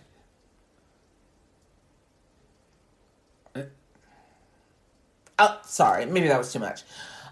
[5.41, 6.83] Oh, sorry, maybe that was too much.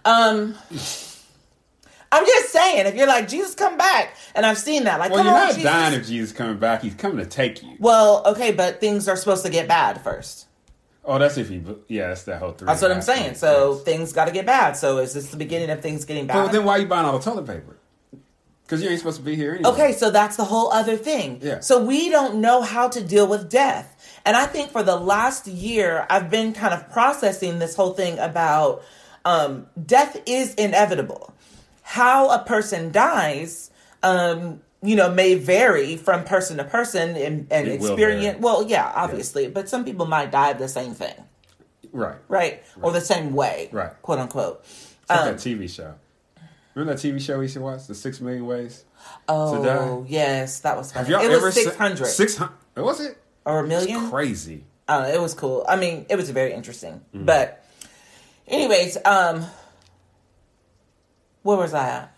[0.07, 0.55] Um,
[2.13, 5.25] I'm just saying, if you're like Jesus, come back, and I've seen that, like, Well,
[5.25, 5.65] you're on, not Jesus.
[5.65, 6.83] dying if Jesus is coming back.
[6.83, 7.77] He's coming to take you.
[7.81, 10.47] Well, okay, but things are supposed to get bad first.
[11.05, 11.85] Oh, that's if you.
[11.89, 12.67] Yeah, that's that whole three.
[12.67, 13.35] That's what I'm saying.
[13.35, 14.77] So things got to get bad.
[14.77, 16.47] So is this the beginning of things getting bad?
[16.47, 17.77] But then why are you buying all the toilet paper?
[18.65, 19.71] Because you ain't supposed to be here anyway.
[19.71, 21.39] Okay, so that's the whole other thing.
[21.41, 21.61] Yeah.
[21.61, 24.21] So we don't know how to deal with death.
[24.25, 28.19] And I think for the last year, I've been kind of processing this whole thing
[28.19, 28.83] about
[29.27, 31.35] Um, death is inevitable.
[31.83, 33.71] How a person dies,
[34.03, 38.39] um, you know, may vary from person to person and, and experience.
[38.41, 41.15] Well, yeah, obviously, but some people might die of the same thing,
[41.93, 42.17] Right.
[42.29, 42.63] right?
[42.83, 43.91] Or the same way, Right.
[44.03, 44.61] Quote unquote.
[44.65, 45.95] It's like Um, that TV show.
[46.75, 48.85] Remember that TV show we used to watch, The Six Million Ways?
[49.29, 51.17] Oh, yes, that was Have funny.
[51.17, 52.55] y'all It ever was six hundred Six hundred?
[52.77, 53.17] Was it?
[53.45, 54.09] or a million.
[54.11, 54.65] Crazy.
[54.89, 55.65] Know, it was cool.
[55.69, 57.01] I mean, it was very interesting.
[57.15, 57.25] Mm-hmm.
[57.25, 57.65] But,
[58.49, 59.45] anyways, um,
[61.43, 62.13] where was I at?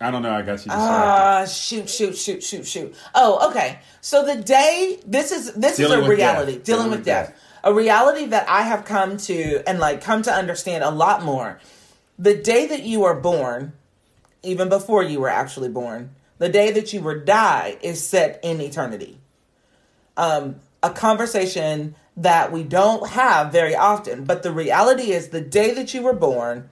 [0.00, 0.32] I don't know.
[0.32, 0.72] I got you.
[0.72, 2.94] Ah, shoot, shoot, shoot, shoot, shoot.
[3.14, 3.80] Oh, okay.
[4.00, 6.54] So the day this is this Dealing is a reality.
[6.54, 6.64] death.
[6.64, 7.38] Dealing, with death.
[7.64, 11.60] A reality that I have come to and like come to understand a lot more.
[12.18, 13.74] The day that you are born,
[14.42, 18.62] even before you were actually born, the day that you were die is set in
[18.62, 19.18] eternity.
[20.16, 25.72] Um, a conversation that we don't have very often, but the reality is the day
[25.72, 26.68] that you were born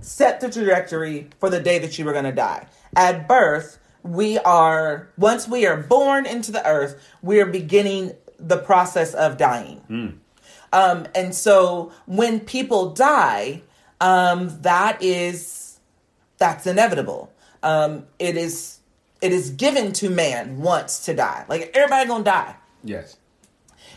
[0.00, 2.66] set the trajectory for the day that you were going to die.
[2.96, 8.58] At birth, we are, once we are born into the earth, we are beginning the
[8.58, 9.80] process of dying.
[10.72, 13.62] Um, and so when people die,
[14.00, 15.78] um, that is,
[16.38, 17.32] that's inevitable.
[17.62, 18.80] Um, it is,
[19.22, 21.44] it is given to man once to die.
[21.48, 22.56] Like everybody gonna die.
[22.82, 23.16] Yes.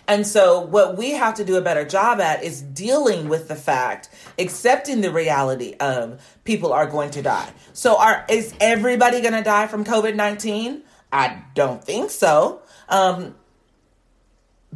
[0.08, 3.56] And so, what we have to do a better job at is dealing with the
[3.56, 7.52] fact, accepting the reality of people are going to die.
[7.74, 10.84] So, are is everybody going to die from COVID nineteen?
[11.12, 12.62] I don't think so.
[12.90, 13.36] Um,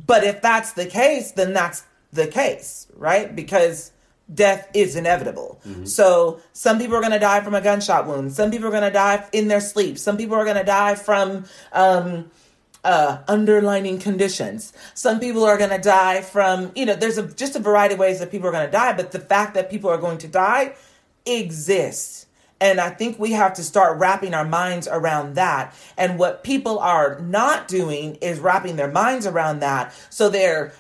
[0.06, 3.34] but if that's the case, then that's the case, right?
[3.34, 3.92] Because
[4.34, 5.60] death is inevitable.
[5.86, 8.32] So some people are going to die from a gunshot wound.
[8.34, 9.98] Some people are going to die in their sleep.
[9.98, 12.32] Some people are going to die from um,
[12.84, 14.74] uh, underlining conditions.
[14.94, 18.00] Some people are going to die from, you know, there's a, just a variety of
[18.00, 20.28] ways that people are going to die, but the fact that people are going to
[20.28, 20.76] die
[21.26, 22.26] exists.
[22.60, 25.76] And I think we have to start wrapping our minds around that.
[25.98, 29.94] And what people are not doing is wrapping their minds around that.
[30.12, 30.72] So they're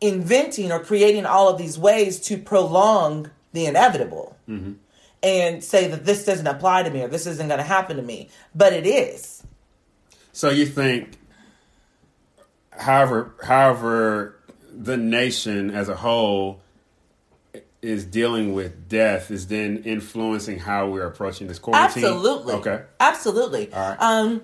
[0.00, 4.36] inventing or creating all of these ways to prolong the inevitable
[5.22, 8.02] and say that this doesn't apply to me or this isn't going to happen to
[8.02, 8.28] me.
[8.54, 9.42] But it is.
[10.32, 11.18] So you think,
[12.78, 14.38] however, however,
[14.72, 16.60] the nation as a whole
[17.80, 22.04] is dealing with death is then influencing how we're approaching this quarantine.
[22.04, 22.54] Absolutely.
[22.54, 22.82] Okay.
[22.98, 23.72] Absolutely.
[23.72, 23.96] All right.
[24.00, 24.42] Um,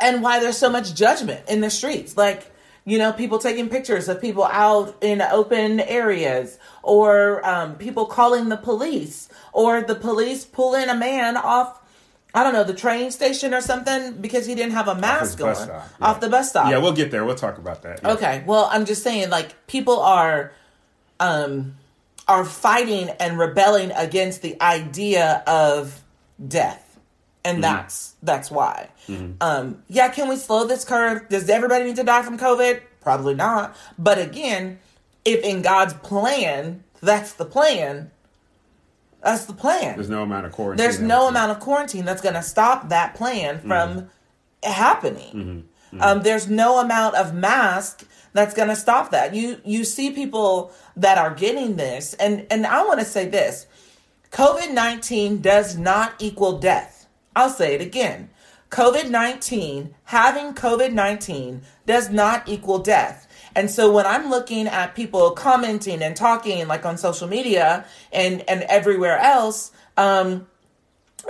[0.00, 2.16] and why there's so much judgment in the streets.
[2.16, 2.50] Like,
[2.84, 8.48] you know, people taking pictures of people out in open areas, or um, people calling
[8.48, 11.79] the police, or the police pulling a man off.
[12.34, 15.54] I don't know the train station or something because he didn't have a mask on
[15.54, 16.06] stop, yeah.
[16.06, 16.70] off the bus stop.
[16.70, 17.24] Yeah, we'll get there.
[17.24, 18.00] We'll talk about that.
[18.02, 18.12] Yeah.
[18.12, 18.44] Okay.
[18.46, 20.52] Well, I'm just saying, like, people are,
[21.18, 21.76] um,
[22.28, 26.02] are fighting and rebelling against the idea of
[26.46, 26.98] death,
[27.44, 28.90] and that's that's why.
[29.40, 31.28] Um, yeah, can we slow this curve?
[31.28, 32.80] Does everybody need to die from COVID?
[33.00, 33.76] Probably not.
[33.98, 34.78] But again,
[35.24, 38.12] if in God's plan, that's the plan.
[39.22, 39.96] That's the plan.
[39.96, 40.84] There's no amount of quarantine.
[40.84, 43.68] There's no amount of quarantine that's going to stop that plan mm-hmm.
[43.68, 44.10] from
[44.62, 45.34] happening.
[45.34, 45.50] Mm-hmm.
[45.96, 46.02] Mm-hmm.
[46.02, 49.34] Um, there's no amount of mask that's going to stop that.
[49.34, 53.66] You you see people that are getting this, and and I want to say this:
[54.30, 57.08] COVID nineteen does not equal death.
[57.34, 58.30] I'll say it again.
[58.70, 63.26] COVID 19, having COVID 19 does not equal death.
[63.54, 68.42] And so when I'm looking at people commenting and talking like on social media and,
[68.48, 70.46] and everywhere else, um,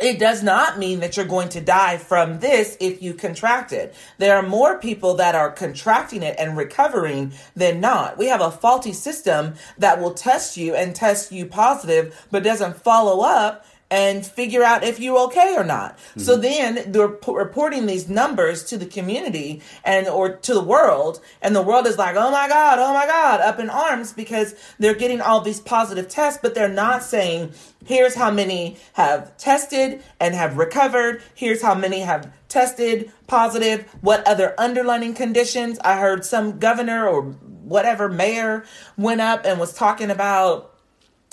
[0.01, 3.95] it does not mean that you're going to die from this if you contract it.
[4.19, 8.17] There are more people that are contracting it and recovering than not.
[8.17, 12.77] We have a faulty system that will test you and test you positive, but doesn't
[12.77, 15.99] follow up and figure out if you're okay or not.
[16.17, 16.43] So mm-hmm.
[16.43, 21.57] then they're p- reporting these numbers to the community and or to the world, and
[21.57, 24.95] the world is like, "Oh my god, oh my god," up in arms because they're
[24.95, 27.53] getting all these positive tests, but they're not saying,
[27.85, 31.23] "Here's how many have tested and have recovered.
[31.35, 33.85] Here's how many have tested positive.
[34.01, 38.65] What other underlying conditions?" I heard some governor or whatever mayor
[38.97, 40.70] went up and was talking about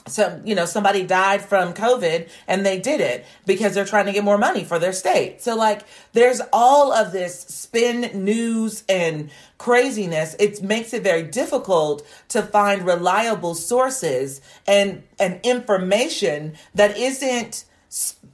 [0.08, 4.12] some you know somebody died from covid and they did it because they're trying to
[4.12, 5.42] get more money for their state.
[5.42, 10.36] So like there's all of this spin news and craziness.
[10.40, 17.66] It makes it very difficult to find reliable sources and and information that isn't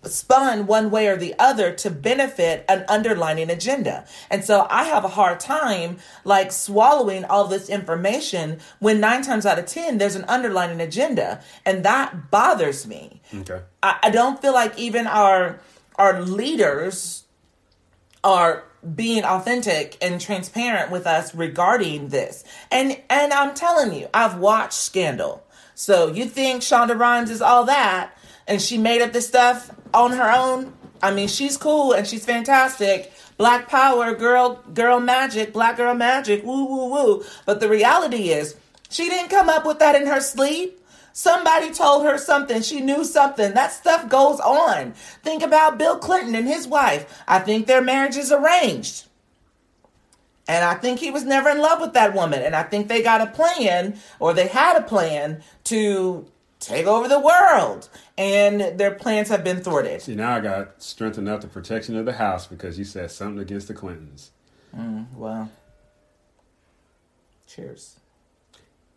[0.06, 4.06] spun one way or the other to benefit an underlining agenda.
[4.30, 9.46] And so I have a hard time like swallowing all this information when nine times
[9.46, 11.42] out of 10, there's an underlining agenda.
[11.66, 13.22] And that bothers me.
[13.34, 13.62] Okay.
[13.82, 15.60] I, I don't feel like even our,
[15.96, 17.24] our leaders
[18.24, 18.64] are
[18.96, 22.44] being authentic and transparent with us regarding this.
[22.70, 25.46] And, and I'm telling you, I've watched Scandal.
[25.76, 28.16] So you think Shonda Rhimes is all that
[28.48, 30.74] and she made up this stuff on her own.
[31.02, 33.12] I mean, she's cool and she's fantastic.
[33.38, 37.26] Black power, girl, girl magic, black girl magic, woo, woo, woo.
[37.46, 38.56] But the reality is,
[38.90, 40.80] she didn't come up with that in her sleep.
[41.14, 42.62] Somebody told her something.
[42.62, 43.54] She knew something.
[43.54, 44.94] That stuff goes on.
[45.24, 47.24] Think about Bill Clinton and his wife.
[47.28, 49.06] I think their marriage is arranged.
[50.48, 52.42] And I think he was never in love with that woman.
[52.42, 56.26] And I think they got a plan, or they had a plan to
[56.60, 57.90] take over the world.
[58.18, 60.02] And their plans have been thwarted.
[60.02, 63.42] See, now I got strengthened up the protection of the house because you said something
[63.42, 64.32] against the Clintons.
[64.76, 65.50] Mm, well,
[67.48, 68.00] cheers.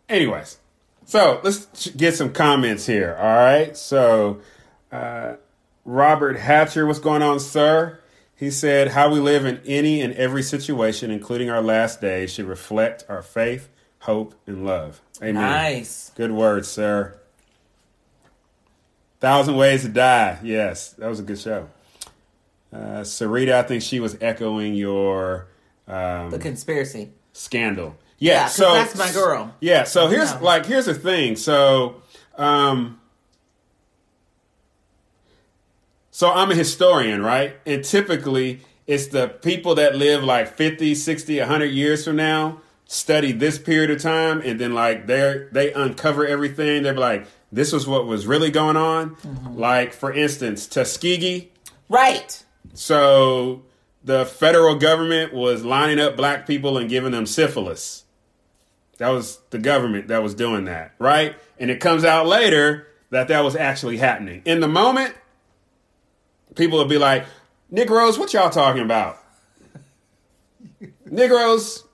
[0.09, 0.59] Anyways,
[1.07, 3.17] so let's get some comments here.
[3.19, 3.77] All right.
[3.77, 4.41] So,
[4.93, 5.35] uh,
[5.85, 8.01] Robert Hatcher, what's going on, sir?
[8.35, 12.47] He said, How we live in any and every situation, including our last days, should
[12.47, 13.69] reflect our faith,
[14.01, 15.01] hope, and love.
[15.23, 15.35] Amen.
[15.35, 16.11] Nice.
[16.15, 17.19] Good words, sir.
[19.27, 20.39] Thousand Ways to Die.
[20.45, 21.69] Yes, that was a good show.
[22.73, 25.49] Uh, Sarita, I think she was echoing your
[25.89, 27.11] um, The conspiracy.
[27.33, 27.97] scandal.
[28.21, 29.53] Yeah, Yeah, so that's my girl.
[29.59, 30.39] Yeah, so here's Yeah.
[30.39, 31.35] like here's the thing.
[31.35, 32.03] So,
[32.39, 33.01] um,
[36.13, 37.57] so I'm a historian, right?
[37.67, 43.33] And typically, it's the people that live like 50, 60, 100 years from now study
[43.33, 46.85] this period of time, and then like they they uncover everything.
[46.85, 49.17] They're like, this was what was really going on.
[49.17, 49.59] Mm-hmm.
[49.59, 51.51] Like for instance, Tuskegee.
[51.89, 52.45] Right.
[52.75, 53.63] So
[54.05, 58.05] the federal government was lining up black people and giving them syphilis.
[58.99, 61.37] That was the government that was doing that, right?
[61.59, 64.43] And it comes out later that that was actually happening.
[64.45, 65.15] In the moment,
[66.55, 67.27] people would be like,
[67.71, 69.19] Negroes, what y'all talking about?
[71.05, 71.85] Negroes,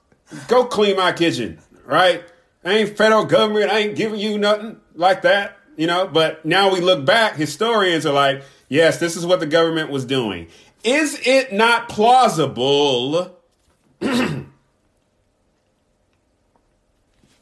[0.48, 2.22] go clean my kitchen, right?
[2.64, 6.07] I ain't federal government, I ain't giving you nothing like that, you know?
[6.07, 10.05] But now we look back, historians are like, yes, this is what the government was
[10.05, 10.48] doing.
[10.85, 13.37] Is it not plausible
[14.01, 14.46] that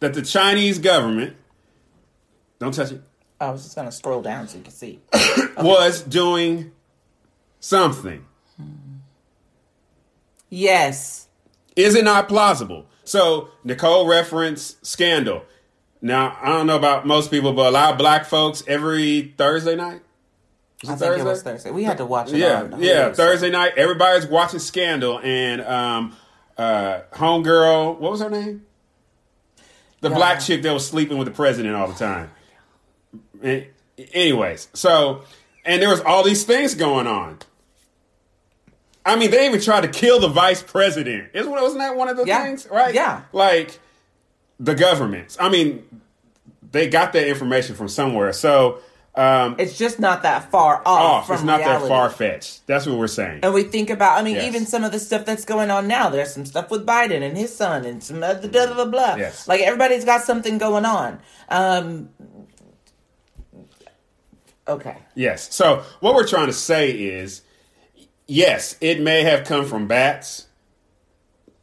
[0.00, 1.36] the Chinese government,
[2.58, 3.02] don't touch it,
[3.40, 5.00] I was just gonna scroll down so you can see.
[5.56, 6.72] was doing
[7.58, 8.26] something?
[10.50, 11.28] Yes.
[11.76, 12.86] Is it not plausible?
[13.10, 15.42] So Nicole referenced Scandal.
[16.00, 19.74] Now I don't know about most people, but a lot of black folks every Thursday
[19.74, 20.02] night.
[20.88, 21.72] I think it was Thursday.
[21.72, 22.36] We had to watch it.
[22.36, 23.10] Yeah, on yeah.
[23.10, 26.16] Hulu, Thursday night, everybody's watching Scandal, and um,
[26.56, 28.64] uh, homegirl, what was her name?
[30.02, 30.14] The Yeah.
[30.14, 32.30] black chick that was sleeping with the president all the time.
[33.42, 33.66] And-
[34.14, 35.24] anyways, so
[35.64, 37.38] and there was all these things going on.
[39.04, 41.30] I mean, they even tried to kill the vice president.
[41.34, 42.42] Isn't wasn't that one of the Yeah.
[42.44, 42.66] things?
[42.70, 42.94] Right?
[42.94, 43.22] Yeah.
[43.32, 43.78] Like
[44.58, 45.36] the governments.
[45.40, 45.84] I mean,
[46.70, 48.32] they got that information from somewhere.
[48.32, 48.80] So
[49.16, 51.28] um, It's just not that far off.
[51.28, 51.30] off.
[51.30, 51.82] It's not reality.
[51.82, 52.64] that far fetched.
[52.66, 53.40] That's what we're saying.
[53.42, 54.44] And we think about, I mean, Yes.
[54.44, 56.10] even some of the stuff that's going on now.
[56.10, 59.14] There's some stuff with Biden and his son and some other blah, blah, blah, blah.
[59.16, 59.48] Yes.
[59.48, 61.18] Like everybody's got something going on.
[61.48, 62.10] Um,
[64.68, 64.98] okay.
[65.14, 65.52] Yes.
[65.54, 67.42] So what we're trying to say is,
[68.30, 70.46] yes, it may have come from bats,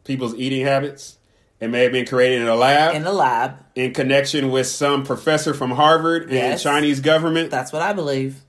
[0.04, 1.18] people's eating habits.
[1.60, 3.56] It may have been created in a lab In a lab.
[3.74, 6.62] in connection with some professor from Harvard and Yes.
[6.64, 7.50] Chinese government.
[7.50, 8.42] That's what I believe.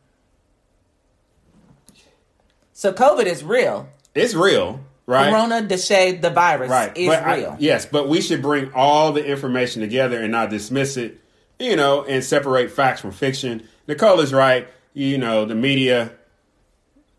[2.73, 3.89] So COVID is real.
[4.15, 5.31] It's real, right?
[5.31, 6.97] Corona de shade, the virus right.
[6.97, 7.57] is but I- real.
[7.59, 11.19] yes, but we should bring all the information together and not dismiss it,
[11.59, 13.67] you know, and separate facts from fiction.
[13.87, 14.69] Nicole is right.
[14.95, 16.13] You know, the media,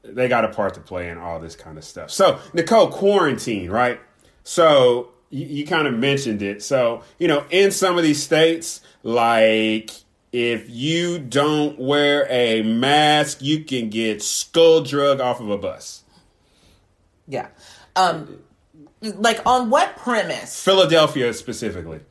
[0.04, 2.12] they got a part to play in all this kind of stuff.
[2.12, 4.00] So, Nicole, quarantine, right?
[4.44, 6.64] So, you, you kind of mentioned it.
[6.64, 9.92] So, you know, in some of these states, like
[10.32, 16.04] if you don't wear a mask, you can get skull drug off of a bus.
[17.28, 17.48] Yeah.
[17.96, 18.40] Um,
[19.02, 20.64] like on what premise?
[20.64, 22.02] Philadelphia specifically.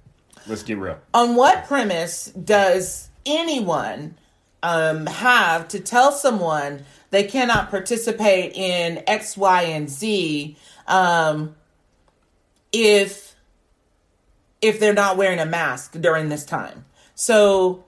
[0.47, 0.99] Let's get real.
[1.13, 4.17] on what premise does anyone
[4.63, 10.57] um, have to tell someone they cannot participate in X, Y, and Z
[10.87, 11.55] um,
[12.73, 13.35] if
[14.61, 16.85] if they're not wearing a mask during this time?
[17.15, 17.85] So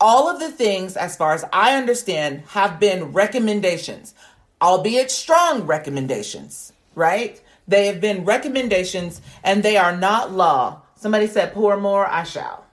[0.00, 4.14] all of the things, as far as I understand, have been recommendations,
[4.62, 7.40] albeit strong recommendations, right?
[7.68, 10.82] They have been recommendations and they are not law.
[10.96, 12.64] Somebody said, pour more, I shall.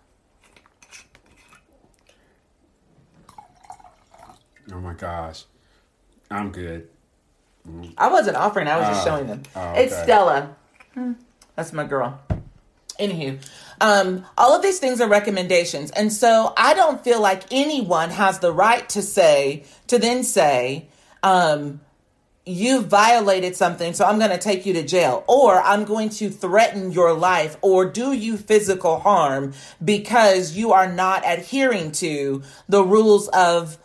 [4.71, 5.45] Oh my gosh.
[6.29, 6.87] I'm good.
[7.97, 9.09] I wasn't offering, I was just Oh.
[9.11, 9.43] showing them.
[9.55, 9.95] Oh, It's.
[10.03, 10.55] Stella.
[10.93, 11.13] Hmm,
[11.55, 12.19] That's my girl.
[12.99, 13.39] Anywho,
[13.81, 15.91] um, all of these things are recommendations.
[15.91, 20.87] And so I don't feel like anyone has the right to say, to then say,
[21.23, 21.81] um,
[22.45, 26.29] you violated something, so I'm going to take you to jail, or I'm going to
[26.29, 29.53] threaten your life, or do you physical harm
[29.83, 33.77] because you are not adhering to the rules of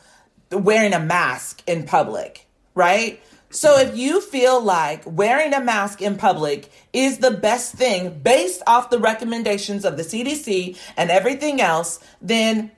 [0.53, 3.21] wearing a mask in public, right?
[3.51, 8.63] So if you feel like wearing a mask in public is the best thing based
[8.67, 12.71] off the recommendations of the CDC and everything else, then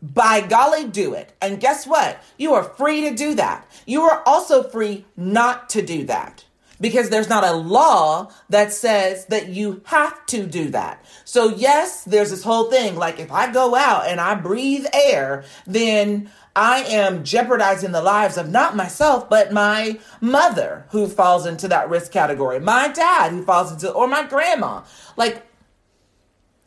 [0.00, 1.32] by golly, do it.
[1.40, 2.22] And guess what?
[2.38, 3.66] You are free to do that.
[3.86, 6.44] You are also free not to do that
[6.80, 11.04] because there's not a law that says that you have to do that.
[11.24, 15.44] So, yes, there's this whole thing like if I go out and I breathe air,
[15.66, 21.68] then I am jeopardizing the lives of not myself, but my mother who falls into
[21.68, 24.82] that risk category, my dad who falls into, or my grandma.
[25.18, 25.46] Like,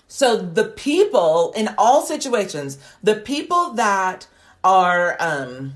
[0.08, 4.28] so the people in all situations, the people that
[4.64, 5.74] are um,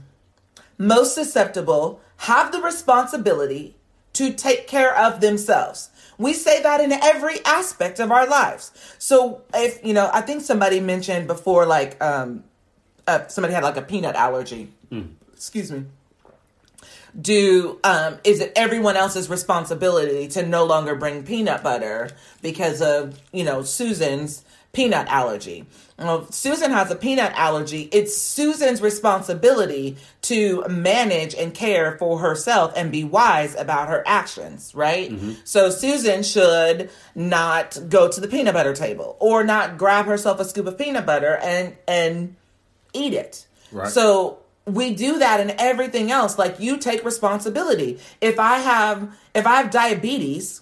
[0.77, 3.75] most susceptible have the responsibility
[4.13, 5.89] to take care of themselves.
[6.19, 8.71] We say that in every aspect of our lives.
[8.99, 12.43] So if you know, I think somebody mentioned before, like um,
[13.07, 14.69] uh, somebody had like a peanut allergy.
[15.33, 15.85] Excuse me.
[17.19, 22.09] Do um is it everyone else's responsibility to no longer bring peanut butter
[22.41, 25.67] because of you know susan's peanut allergy?
[25.99, 27.87] Well susan has a peanut allergy.
[27.91, 34.73] It's susan's responsibility to manage and care for herself and be wise about her actions
[34.73, 35.11] right?
[35.43, 40.45] So susan should not go to the peanut butter table or not grab herself a
[40.45, 42.35] scoop of peanut butter and and
[42.93, 43.89] eat it Right.
[43.89, 46.37] so we do that in everything else.
[46.37, 47.99] Like you take responsibility.
[48.21, 50.61] If I have if I have diabetes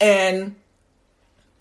[0.00, 0.56] and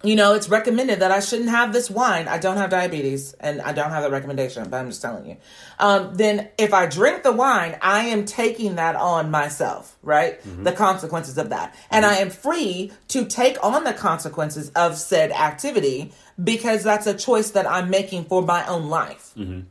[0.04, 2.28] you know, it's recommended that I shouldn't have this wine.
[2.28, 5.38] I don't have diabetes and I don't have the recommendation, but I'm just telling you.
[5.78, 10.42] Um, then if I drink the wine, I am taking that on myself, right?
[10.42, 10.64] Mm-hmm.
[10.64, 11.76] The consequences of that.
[11.92, 12.16] And mm-hmm.
[12.16, 16.14] I am free to take on the consequences of said activity
[16.44, 19.62] because that's a choice that I'm making for my own life mm-hmm.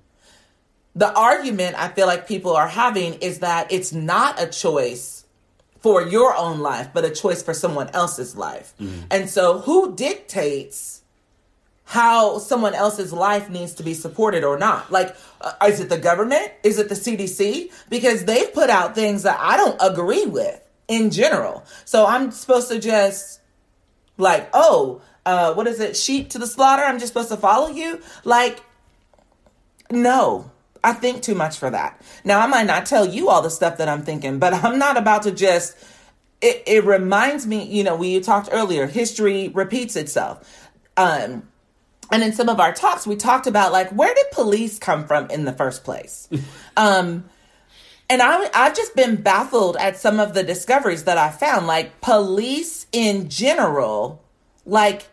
[0.95, 5.24] The argument I feel like people are having is that it's not a choice
[5.80, 8.74] for your own life, but a choice for someone else's life.
[9.11, 11.03] And so, who dictates
[11.84, 14.93] how someone else's life needs to be supported or not?
[14.93, 16.53] Like, uh, is it the government?
[16.62, 17.72] Is it the CDC?
[17.88, 21.64] Because they've put out things that I don't agree with in general.
[21.84, 23.41] So, I'm supposed to just
[24.18, 25.97] like, oh, uh, what is it?
[25.97, 26.82] Sheep to the slaughter.
[26.82, 28.03] I'm just supposed to follow you.
[28.24, 28.61] Like,
[29.91, 30.51] no,
[30.83, 32.01] I think too much for that.
[32.24, 34.97] Now, I might not tell you all the stuff that I'm thinking, but I'm not
[34.97, 35.76] about to just.
[36.41, 40.70] It, it reminds me, you know, we you talked earlier, history repeats itself.
[40.97, 41.47] Um,
[42.11, 45.31] and in some of our talks, we talked about like, where did police come from
[45.31, 46.28] in the first place?
[46.78, 47.24] um,
[48.09, 51.68] and I, I've just been baffled at some of the discoveries that I found.
[51.68, 54.20] Like, police in general,
[54.66, 55.09] like,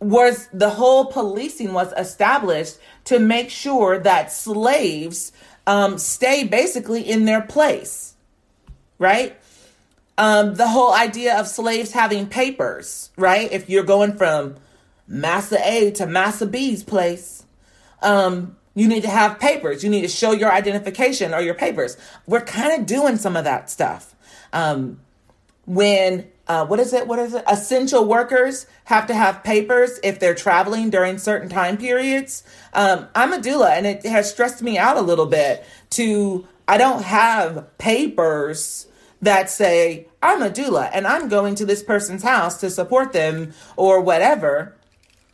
[0.00, 5.32] was the whole policing was established to make sure that slaves
[5.66, 8.14] um, stay basically in their place,
[8.98, 9.36] right?
[10.18, 13.50] Um, the whole idea of slaves having papers, right?
[13.50, 14.56] If you're going from
[15.06, 17.44] Massa A to Massa B's place,
[18.02, 19.82] um, you need to have papers.
[19.82, 21.96] You need to show your identification or your papers.
[22.26, 24.14] We're kind of doing some of that stuff.
[24.52, 25.00] Um,
[25.66, 27.06] when uh, what is it?
[27.06, 27.44] What is it?
[27.48, 32.44] Essential workers have to have papers if they're traveling during certain time periods.
[32.72, 35.64] Um, I'm a doula, and it has stressed me out a little bit.
[35.90, 38.86] To I don't have papers
[39.22, 43.54] that say I'm a doula and I'm going to this person's house to support them
[43.76, 44.76] or whatever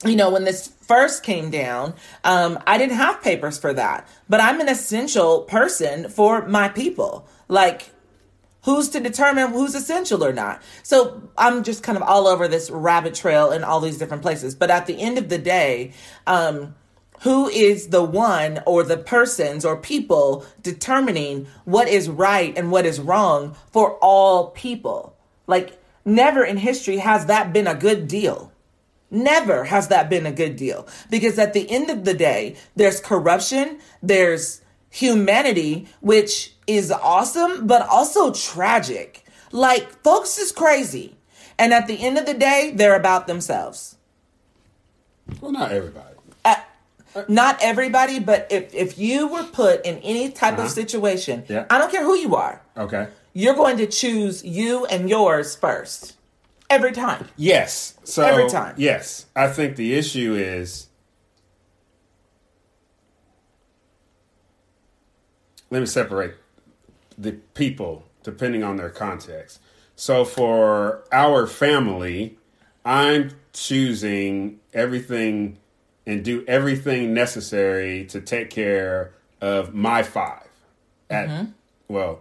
[0.05, 1.95] you know, when this first came down,
[2.25, 7.27] um, I didn't have papers for that, but I'm an essential person for my people.
[7.49, 7.92] Like,
[8.65, 10.63] who's to determine who's essential or not?
[10.83, 14.55] So I'm just kind of all over this rabbit trail in all these different places.
[14.55, 15.93] But at the end of the day,
[16.27, 16.75] um,
[17.23, 22.85] who is the one or the persons or people determining what is right and what
[22.85, 25.17] is wrong for all people?
[25.47, 28.53] Like, never in history has that been a good deal.
[29.11, 30.89] Never has that been a good deal.
[31.11, 37.83] Because at the end of the day, there's corruption, there's humanity, which is awesome, but
[37.89, 39.25] also tragic.
[39.51, 41.17] Like, folks is crazy.
[41.59, 43.97] And at the end of the day, they're about themselves.
[45.41, 46.09] Well, not everybody.
[46.45, 46.57] Uh,
[47.29, 50.63] not everybody, but if, if you were put in any type Uh-huh.
[50.65, 51.67] of situation, Yeah.
[51.69, 53.09] I don't care who you are, Okay.
[53.35, 56.15] you're going to choose you and yours first.
[56.71, 57.29] Every time.
[57.37, 57.95] Yes.
[58.05, 58.75] So Every time.
[58.79, 59.27] Yes.
[59.37, 60.87] I think the issue is
[65.71, 66.37] let me separate
[67.19, 69.61] the people depending on their context.
[69.97, 72.39] So for our family,
[72.85, 75.59] I'm choosing everything
[76.07, 80.49] and do everything necessary to take care of my five
[81.11, 81.51] at Mm-hmm.
[81.89, 82.21] well,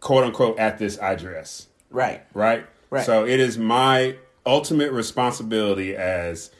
[0.00, 2.22] quote unquote at this address Right.
[2.34, 2.66] right?
[2.90, 3.04] Right.
[3.06, 6.50] So it is my ultimate responsibility as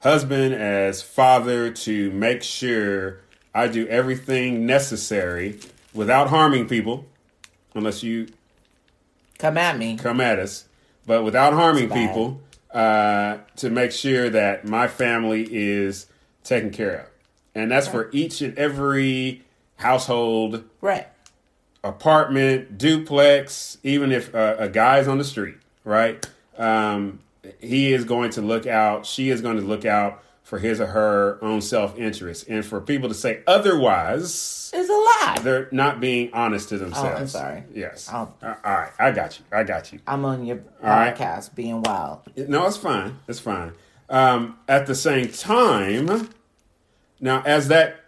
[0.00, 3.20] husband, as father, to make sure
[3.54, 5.58] I do everything necessary
[5.94, 7.04] without harming people,
[7.74, 8.28] unless you
[9.38, 9.96] Come at me.
[9.96, 10.66] come at us,
[11.06, 12.40] but without harming people,
[12.72, 16.06] uh, to make sure that my family is
[16.44, 17.06] taken care of.
[17.54, 19.42] And that's for each and every
[19.76, 21.06] household Right.
[21.82, 26.24] apartment, duplex, even if uh, a guy's on the street, right?
[26.56, 27.20] Um,
[27.58, 30.86] he is going to look out, she is going to look out for his or
[30.86, 32.48] her own self interest.
[32.48, 35.38] And for people to say otherwise, is a lie.
[35.42, 37.08] they're not being honest to themselves.
[37.08, 37.64] Oh, I'm sorry.
[37.72, 38.08] Yes.
[38.12, 38.90] Uh, all right.
[38.98, 39.44] I got you.
[39.52, 40.00] I got you.
[40.08, 41.14] I'm on your right.
[41.14, 42.22] podcast being wild.
[42.36, 43.20] No, it's fine.
[43.28, 43.74] It's fine.
[44.08, 46.28] Um, at the same time,
[47.20, 48.00] now as that,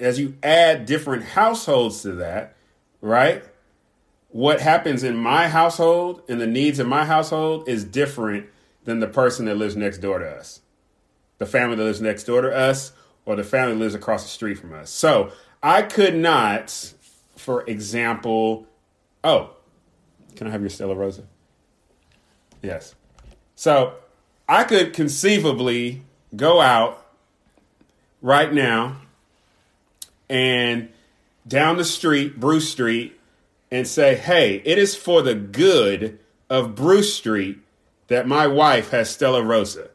[0.00, 2.56] as you add different households to that,
[3.00, 3.44] right?
[4.30, 8.46] What happens in my household and the needs in my household is different
[8.84, 10.62] than the person that lives next door to us,
[11.38, 12.92] the family that lives next door to us,
[13.24, 14.90] or the family that lives across the street from us.
[14.90, 15.32] So
[15.62, 16.94] I could not,
[17.36, 18.66] for example,
[19.24, 19.50] oh,
[20.36, 21.24] can I have your Stella Rosa?
[22.62, 22.94] Yes.
[23.54, 23.94] So
[24.48, 26.02] I could conceivably
[26.34, 27.06] go out
[28.22, 28.98] right now
[30.28, 30.88] and
[31.46, 33.18] down the street, Bruce Street,
[33.70, 36.18] and say, hey, it is for the good
[36.48, 37.58] of Bruce Street
[38.08, 39.90] that my wife has Stella Rosa.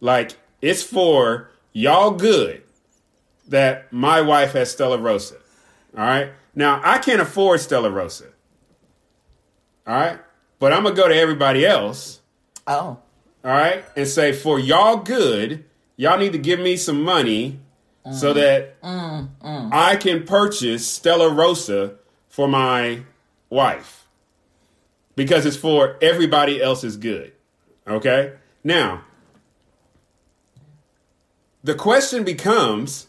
[0.00, 2.62] Like, it's for y'all good
[3.48, 5.36] that my wife has Stella Rosa.
[5.96, 6.30] All right.
[6.54, 8.28] Now, I can't afford Stella Rosa.
[9.86, 10.18] All right.
[10.58, 12.22] But I'm to go to everybody else
[12.66, 12.98] Oh.
[13.44, 15.64] all right, and say, for y'all good,
[15.96, 17.58] y'all need to give me some money
[18.12, 18.34] so mm.
[18.34, 19.70] that mm, mm.
[19.72, 21.96] I can purchase Stella Rosa
[22.28, 23.02] for my
[23.50, 24.06] wife
[25.16, 27.32] because it's for everybody else's good.
[27.86, 28.34] Okay?
[28.64, 29.04] Now,
[31.62, 33.06] the question becomes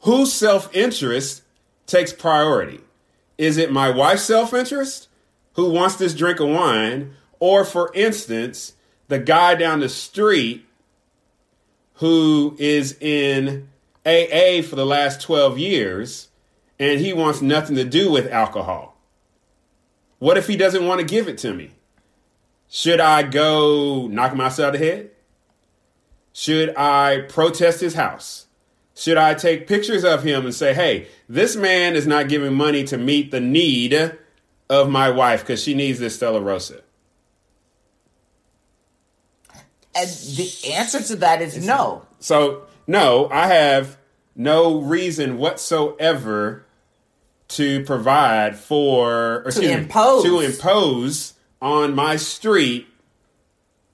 [0.00, 1.42] whose self interest
[1.86, 2.80] takes priority?
[3.38, 5.08] Is it my wife's self interest
[5.54, 7.14] who wants this drink of wine?
[7.40, 8.74] Or, for instance,
[9.08, 10.64] the guy down the street
[11.94, 13.68] who is in
[14.06, 16.28] AA for the last 12 years
[16.78, 18.96] and he wants nothing to do with alcohol?
[20.18, 21.72] What if he doesn't want to give it to me?
[22.74, 25.10] Should I go knock him outside the head?
[26.32, 28.46] Should I protest his house?
[28.94, 32.82] Should I take pictures of him and say, hey, this man is not giving money
[32.84, 34.16] to meet the need
[34.70, 36.80] of my wife because she needs this Stella Rosa?
[39.94, 42.06] And the answer to that is no.
[42.20, 43.98] So, no, I have
[44.34, 46.64] no reason whatsoever
[47.48, 50.22] to provide for, or excuse me, impose.
[50.24, 52.88] to impose on my street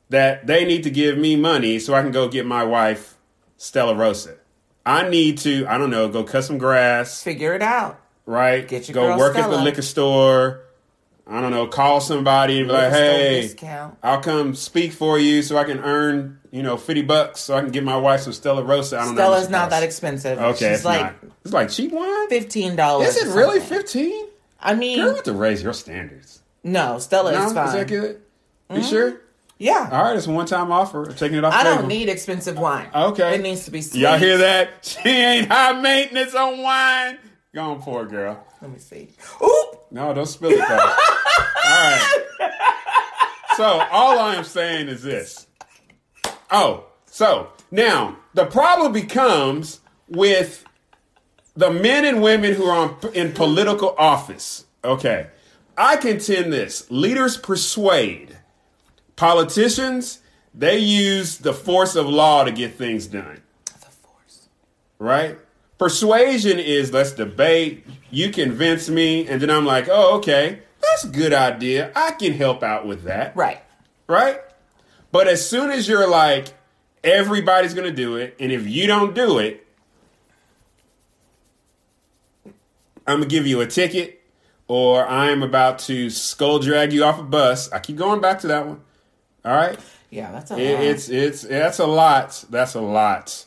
[0.09, 3.17] that they need to give me money so I can go get my wife
[3.59, 4.37] Stella Rosa.
[4.87, 8.01] I need to, I don't know, go cut some grass, Figure it out.
[8.25, 8.67] right?
[8.67, 10.63] Get your go work at the liquor store.
[11.31, 13.55] I don't know, call somebody and be like, hey.
[14.03, 17.61] I'll come speak for you so I can earn, you know, 50 bucks so I
[17.61, 18.97] can get my wife some Stella Rosa.
[18.97, 19.21] I don't know.
[19.21, 20.39] Stella's not that expensive.
[20.39, 21.17] Okay, She's it's like not.
[21.45, 22.29] It's like cheap wine?
[22.31, 23.15] fifteen dollars.
[23.15, 24.27] Is it really 15?
[24.61, 26.38] I mean, Girl, you have to raise your standards.
[26.73, 27.67] No, Stella No, is fine.
[27.67, 27.69] Mm-hmm.
[27.69, 28.23] is that good?
[28.75, 29.21] You sure?
[29.61, 31.05] Yeah, All right, it's a one time offer.
[31.09, 32.89] I'm taking it off I don't need expensive wine.
[32.95, 33.35] Okay.
[33.35, 34.01] it needs to be sweet.
[34.03, 34.85] Y'all hear that?
[35.03, 37.19] She ain't high maintenance on wine.
[37.53, 38.47] Go on, poor girl.
[38.63, 39.09] Let me see.
[39.43, 39.87] Oop.
[39.91, 40.75] No, don't spill it though.
[40.77, 40.89] all
[41.65, 42.53] right.
[43.57, 45.49] So all I am saying is this.
[46.53, 50.65] Oh, so now the problem becomes with
[51.57, 54.67] the men and women who are on, in political office.
[54.85, 55.27] Okay,
[55.79, 58.37] I contend this: leaders persuade,
[59.17, 60.21] Politicians,
[60.55, 63.43] they use the force of law to get things done.
[63.67, 64.49] The force.
[64.99, 65.39] right?
[65.79, 71.09] Persuasion is let's debate, you convince me, and then I'm like, oh, okay, that's a
[71.09, 71.93] good idea.
[71.95, 73.63] I can help out with that, Right.
[74.09, 74.41] right?
[75.13, 76.49] But as soon as you're like,
[77.05, 79.65] everybody's gonna do it, and if you don't do it,
[83.07, 84.18] I'm gonna give you a ticket,
[84.69, 87.73] or I'm about to skull drag you off a bus.
[87.73, 88.81] I keep going back to that one.
[89.45, 89.79] All right?
[90.11, 90.85] Yeah, that's a It, lot.
[90.85, 92.45] it's it's that's a lot.
[92.51, 93.45] That's a lot.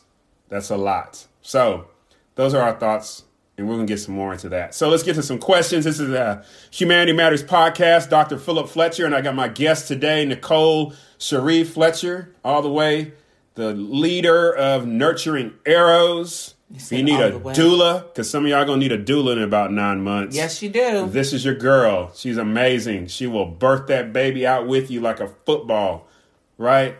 [0.48, 1.26] That's a lot.
[1.40, 1.86] So
[2.34, 3.24] those are our thoughts,
[3.58, 4.74] and we're gonna get some more into that.
[4.74, 5.84] So let's get to some questions.
[5.84, 8.10] This is a Humanity Matters podcast.
[8.10, 8.38] Dr.
[8.38, 13.12] Philip Fletcher, and I got my guest today, Nicole Sharif Fletcher, all the way,
[13.54, 16.54] the leader of Nurturing Arrows.
[16.90, 20.02] You need a doula, because some of y'all gonna need a doula in about nine
[20.02, 20.34] months.
[20.34, 21.06] yes, you do.
[21.06, 22.12] This is your girl.
[22.14, 23.08] She's amazing.
[23.08, 26.08] She will birth that baby out with you like a football,
[26.56, 26.96] right?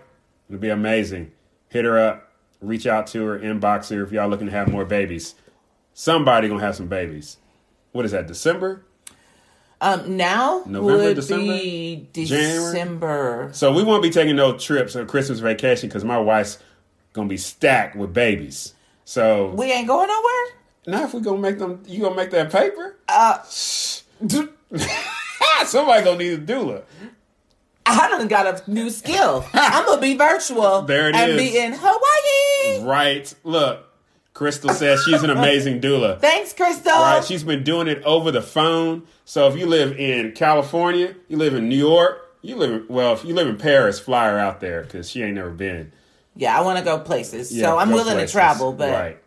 [0.49, 1.33] It'll be amazing.
[1.69, 4.85] Hit her up, reach out to her, inbox her if y'all looking to have more
[4.85, 5.35] babies.
[5.95, 7.39] Somebody gonna have some babies.
[7.93, 8.27] What is that?
[8.27, 8.85] December?
[9.81, 11.45] Um, now November, would December?
[11.45, 12.73] be January?
[12.73, 13.51] December.
[13.53, 16.59] So we won't be taking no trips or Christmas vacation because my wife's
[17.15, 18.75] gonna be stacked with babies.
[19.13, 20.57] So We ain't going nowhere.
[20.87, 22.97] now if we gonna make them, you gonna make that paper?
[23.07, 23.43] Uh,
[25.67, 26.85] Somebody gonna need a doula.
[27.85, 29.45] I done got a new skill.
[29.53, 30.81] I'm gonna be virtual.
[30.81, 31.37] There it and is.
[31.37, 32.89] be in Hawaii.
[32.89, 33.35] Right.
[33.45, 33.85] Look,
[34.33, 36.19] Crystal says she's an amazing doula.
[36.19, 36.93] Thanks, Crystal.
[36.93, 37.23] Right.
[37.23, 39.03] She's been doing it over the phone.
[39.27, 43.13] So if you live in California, you live in New York, you live in, well,
[43.13, 45.93] if you live in Paris, fly her out there because she ain't never been.
[46.37, 48.31] Yeah, I want to go places, Yeah, so I'm willing places.
[48.31, 48.73] to travel.
[48.73, 49.19] But right.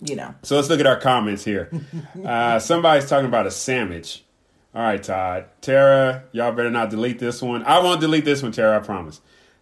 [0.00, 1.70] you know, So let's look at our comments here.
[2.24, 4.24] Uh, somebody's talking about a sandwich.
[4.74, 5.46] All right, Todd.
[5.62, 7.62] Tara, y'all better not delete this one.
[7.64, 9.20] I won't delete this one, Tara, I promise.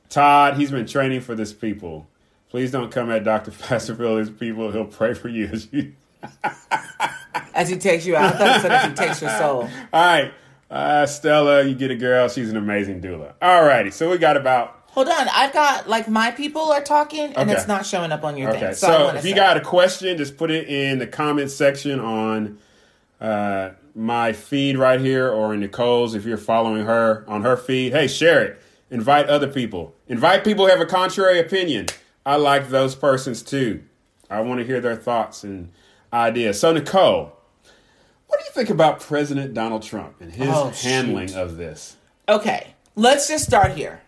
[0.09, 2.09] Todd, he's been training for this people.
[2.51, 3.51] Please don't come at Dr.
[3.53, 4.71] Fasterville, his people.
[4.73, 5.93] He'll pray for you as you.
[7.55, 9.69] as he takes you out, I thought it said as he takes your soul.
[9.93, 10.33] All right.
[10.71, 12.29] Uh, Stella, you get a girl.
[12.29, 13.35] She's an amazing doula.
[13.41, 13.91] All righty.
[13.91, 14.78] So we got about.
[14.93, 17.53] Hold on, I've got like my people are talking, and Okay.
[17.53, 18.61] it's not showing up on your Okay.
[18.61, 18.75] thing.
[18.75, 21.51] So, I wanna if you say- got a question, just put it in the comment
[21.51, 22.59] section on
[23.21, 27.93] uh, my feed right here or in Nicole's if you're following her on her feed.
[27.93, 28.63] Hey, share it.
[28.91, 29.93] Invite other people.
[30.09, 31.87] Invite people who have a contrary opinion.
[32.25, 33.83] I like those persons too.
[34.31, 35.71] I want to hear their thoughts and
[36.13, 36.61] ideas.
[36.61, 37.33] So, Nicole,
[38.29, 41.97] what do you think about President Donald Trump and his Oh, handling of this?
[42.29, 44.01] okay, let's just start here.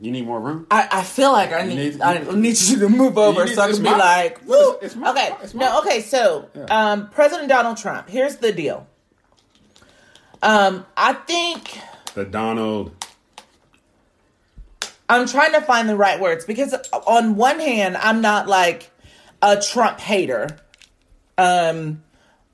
[0.00, 0.66] You need more room?
[0.70, 3.62] I, I feel like I need need- I need you to move over need- so
[3.62, 4.78] I it's can be my- like, it's- woo.
[4.82, 6.00] it's my- okay, it's my- no, okay.
[6.00, 8.08] So, um, President Donald Trump.
[8.08, 8.86] Here's the deal.
[10.42, 11.78] Um, I think
[12.14, 12.92] The Donald.
[15.08, 16.74] I'm trying to find the right words because
[17.06, 18.90] on one hand, I'm not like
[19.42, 20.48] a Trump hater.
[21.36, 22.02] Um,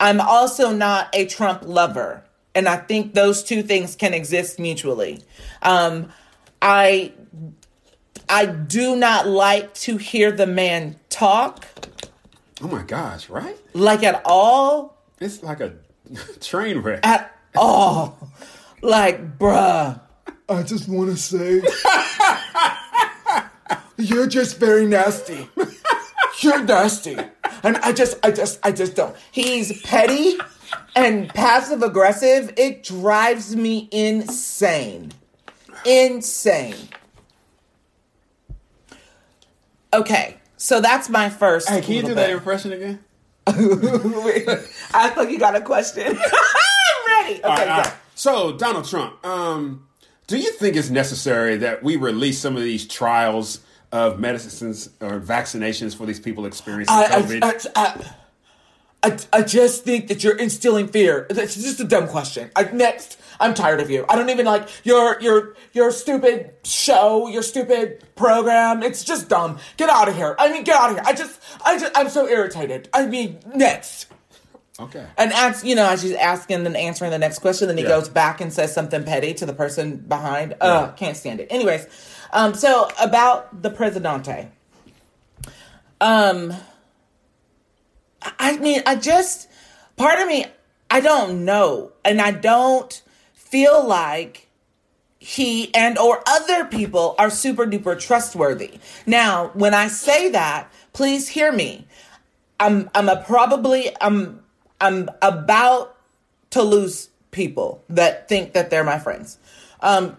[0.00, 2.24] I'm also not a Trump lover.
[2.54, 5.22] And I think those two things can exist mutually.
[5.62, 6.10] Um,
[6.61, 7.12] I
[8.28, 11.66] I do not like to hear the man talk
[12.61, 13.56] Oh my gosh, right?
[13.72, 14.96] like at all.
[15.20, 15.74] It's like a
[16.40, 17.06] train wreck.
[17.06, 18.18] At all.
[18.82, 20.00] Like, bruh.
[20.48, 21.61] I just want to say,
[23.96, 25.48] you're just very nasty.
[26.40, 27.16] You're nasty.
[27.62, 29.14] And I just, I just, I just don't.
[29.32, 30.36] He's petty
[30.94, 32.54] and passive aggressive.
[32.56, 35.12] It drives me insane.
[35.84, 36.74] Insane.
[39.92, 41.68] Okay, so that's my first.
[41.68, 43.00] Hey, can you do little that impression again?
[43.46, 46.06] I thought you got a question.
[46.06, 47.34] I'm ready.
[47.36, 47.94] Okay, All right, all right.
[48.14, 49.86] So, Donald Trump, um,
[50.26, 53.60] do you think it's necessary that we release some of these trials
[53.90, 57.42] of medicines or vaccinations for these people experiencing COVID?
[57.42, 58.14] I, I, I,
[59.02, 61.26] I, I just think that you're instilling fear.
[61.30, 62.50] It's just a dumb question.
[62.56, 64.05] I, next, I'm tired of you.
[64.09, 68.82] I don't even like your your your stupid show, your stupid program.
[68.82, 69.59] It's just dumb.
[69.76, 70.34] Get out of here.
[70.39, 71.05] I mean, get out of here.
[71.07, 72.89] I just, I just, I'm so irritated.
[72.93, 74.07] I mean, next.
[74.80, 75.07] okay.
[75.16, 77.91] And as you know, as she's asking and answering the next question, then he Yeah.
[77.91, 80.55] goes back and says something petty to the person behind.
[80.61, 81.47] Uh, can't stand it.
[81.51, 81.86] Anyways,
[82.32, 84.49] um, so about the Presidente.
[86.01, 86.55] Um,
[88.39, 89.49] I mean, I just
[89.97, 90.47] part of me,
[90.91, 93.01] I don't know, and I don't
[93.51, 94.49] feel like
[95.18, 98.78] he and or other people are super duper trustworthy.
[99.05, 101.86] Now, when I say that, please hear me.
[102.61, 104.42] I'm I'm a probably I'm
[104.80, 105.96] I'm about
[106.51, 109.38] to lose people that think that they're my friends.
[109.80, 110.16] Um,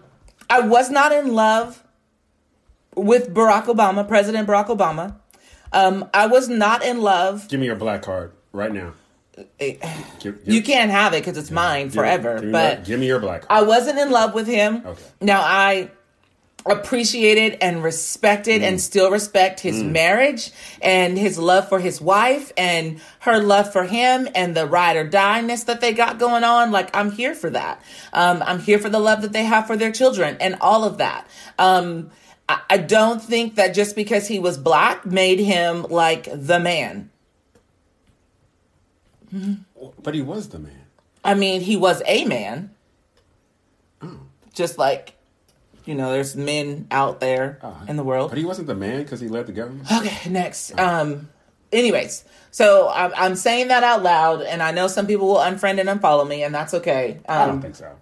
[0.48, 1.84] I was not in love
[2.94, 5.16] with Barack Obama, President Barack Obama.
[5.72, 7.48] Um, I was not in love.
[7.48, 8.94] Give me your black card right now.
[9.58, 9.80] Give-
[10.20, 12.40] give- You can't have it because it's mine give- forever.
[12.40, 13.62] give but give me your black card.
[13.62, 14.82] I wasn't in love with him.
[14.86, 15.02] Okay.
[15.20, 15.90] Now I
[16.66, 18.68] appreciated and respected Mm.
[18.68, 20.50] and still respect his marriage
[20.82, 25.04] and his love for his wife and her love for him and the ride or
[25.04, 26.70] die-ness that they got going on.
[26.70, 27.80] Like I'm here for that.
[28.12, 30.98] Um, I'm here for the love that they have for their children and all of
[30.98, 31.26] that.
[31.58, 32.10] Um,
[32.48, 37.09] I, I don't think that just because he was black made him like the man.
[40.02, 40.84] But he was the man.
[41.24, 42.70] I mean, he was a man.
[44.02, 44.18] Oh.
[44.54, 45.14] Just like,
[45.84, 47.58] you know, there's men out there
[47.88, 48.30] in the world.
[48.30, 49.90] But he wasn't the man because he led the government.
[49.92, 50.78] Okay, next.
[50.78, 51.28] Um,
[51.72, 55.78] anyways, so I'm, I'm saying that out loud, and I know some people will unfriend
[55.80, 57.18] and unfollow me, and that's okay.
[57.28, 57.94] I don't Um, think so.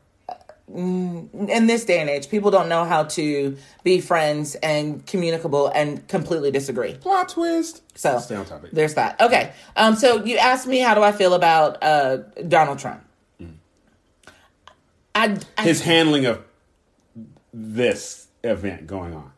[0.75, 6.07] In this day and age, people don't know how to be friends and communicable and
[6.09, 6.95] completely disagree.
[6.95, 7.83] Plot twist.
[7.97, 8.71] So stay on topic.
[8.73, 9.21] there's that.
[9.21, 9.53] Okay.
[9.77, 13.03] Um, so you asked me how do I feel about uh, Donald Trump.
[15.15, 16.45] I, I His handling of
[17.53, 19.33] this event going on.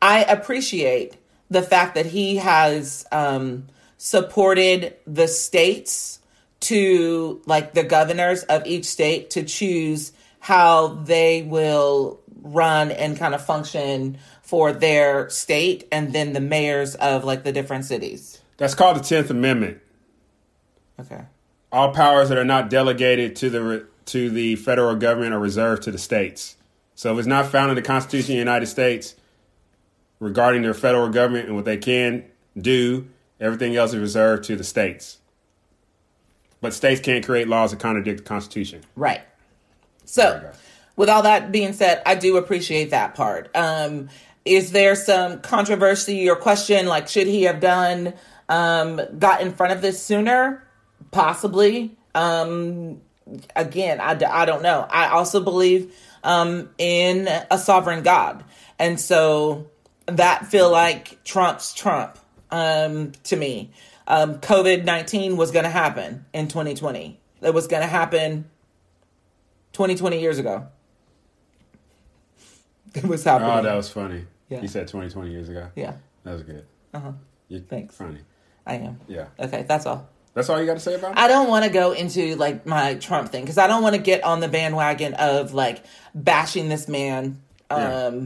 [0.00, 1.16] I appreciate
[1.50, 3.68] the fact that he has um,
[3.98, 6.20] supported the states
[6.62, 13.34] to, like, the governors of each state to choose how they will run and kind
[13.34, 18.40] of function for their state, and then the mayors of, like, the different cities.
[18.56, 19.80] That's called the Tenth Amendment.
[21.00, 21.22] Okay.
[21.70, 25.90] All powers that are not delegated to the to the federal government are reserved to
[25.90, 26.56] the states.
[26.94, 29.14] So if it's not found in the Constitution of the United States
[30.20, 32.24] regarding their federal government and what they can
[32.58, 33.08] do,
[33.40, 35.18] everything else is reserved to the states.
[36.62, 38.80] But states can't create laws that contradict the Constitution.
[38.96, 39.20] Right.
[40.06, 40.50] So,
[40.96, 43.50] with all that being said, I do appreciate that part.
[43.54, 44.08] Um,
[44.44, 48.14] is there some controversy or question like should he have done
[48.48, 50.66] um, got in front of this sooner?
[51.10, 51.96] Possibly.
[52.14, 53.00] Um,
[53.54, 54.86] again, I don't know.
[54.90, 55.94] I also believe
[56.24, 58.44] um, in a sovereign God,
[58.78, 59.70] and so
[60.06, 62.18] that feel like Trump's Trump
[62.50, 63.70] um, to me.
[64.06, 67.18] Um, COVID nineteen was going to happen in 2020.
[67.42, 68.48] It was going to happen
[69.72, 70.66] 20, 20 years ago.
[72.94, 73.50] It was happening.
[73.50, 74.24] Oh, that was funny.
[74.50, 74.60] Yeah.
[74.60, 75.68] You said 20, 20 years ago.
[75.74, 75.94] yeah,
[76.24, 76.66] That was good.
[76.92, 77.12] Uh-huh.
[77.48, 77.96] You're Thanks.
[77.96, 78.18] Funny.
[78.66, 79.00] I am.
[79.08, 79.26] Yeah.
[79.38, 80.08] Okay, that's all.
[80.34, 81.18] That's all you got to say about it?
[81.18, 84.00] I don't want to go into like my Trump thing because I don't want to
[84.00, 85.84] get on the bandwagon of like
[86.14, 87.40] bashing this man
[87.70, 88.20] um, Yeah.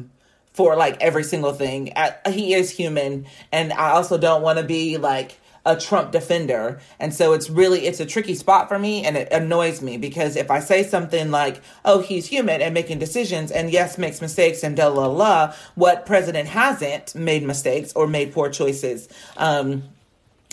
[0.52, 1.92] for like every single thing.
[1.96, 6.80] I, he is human, and I also don't want to be like a Trump defender.
[6.98, 10.36] And so it's really it's a tricky spot for me, and it annoys me because
[10.36, 14.62] if I say something like, "Oh, he's human and making decisions," and yes, makes mistakes
[14.62, 19.08] and da la la, what president hasn't made mistakes or made poor choices.
[19.36, 19.82] Um,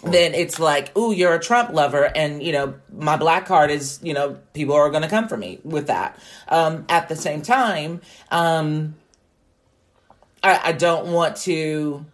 [0.04, 4.00] then it's like, ooh, you're a Trump lover, and you know my black card is,
[4.04, 6.20] you know, people are going to come for me with that.
[6.50, 8.02] Um, at the same time,
[8.32, 8.96] um,
[10.44, 12.06] I, I don't want to,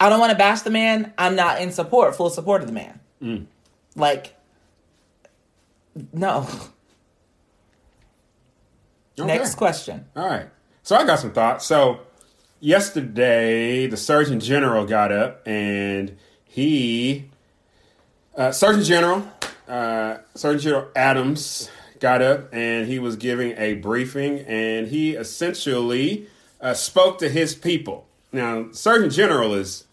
[0.00, 1.12] I don't want to bash the man.
[1.18, 3.48] I'm not in support, full support of the man.
[3.96, 4.34] Like,
[6.12, 6.46] no.
[9.18, 9.26] Okay.
[9.26, 10.06] Next question.
[10.14, 10.46] All right.
[10.84, 11.66] So I got some thoughts.
[11.66, 12.00] So
[12.60, 17.28] yesterday, the Surgeon General got up and he,
[18.36, 19.28] uh, Surgeon General,
[19.66, 21.68] uh, Surgeon General Adams
[21.98, 26.28] got up and he was giving a briefing and he essentially
[26.60, 28.06] uh, spoke to his people.
[28.30, 29.86] Now, Surgeon General is.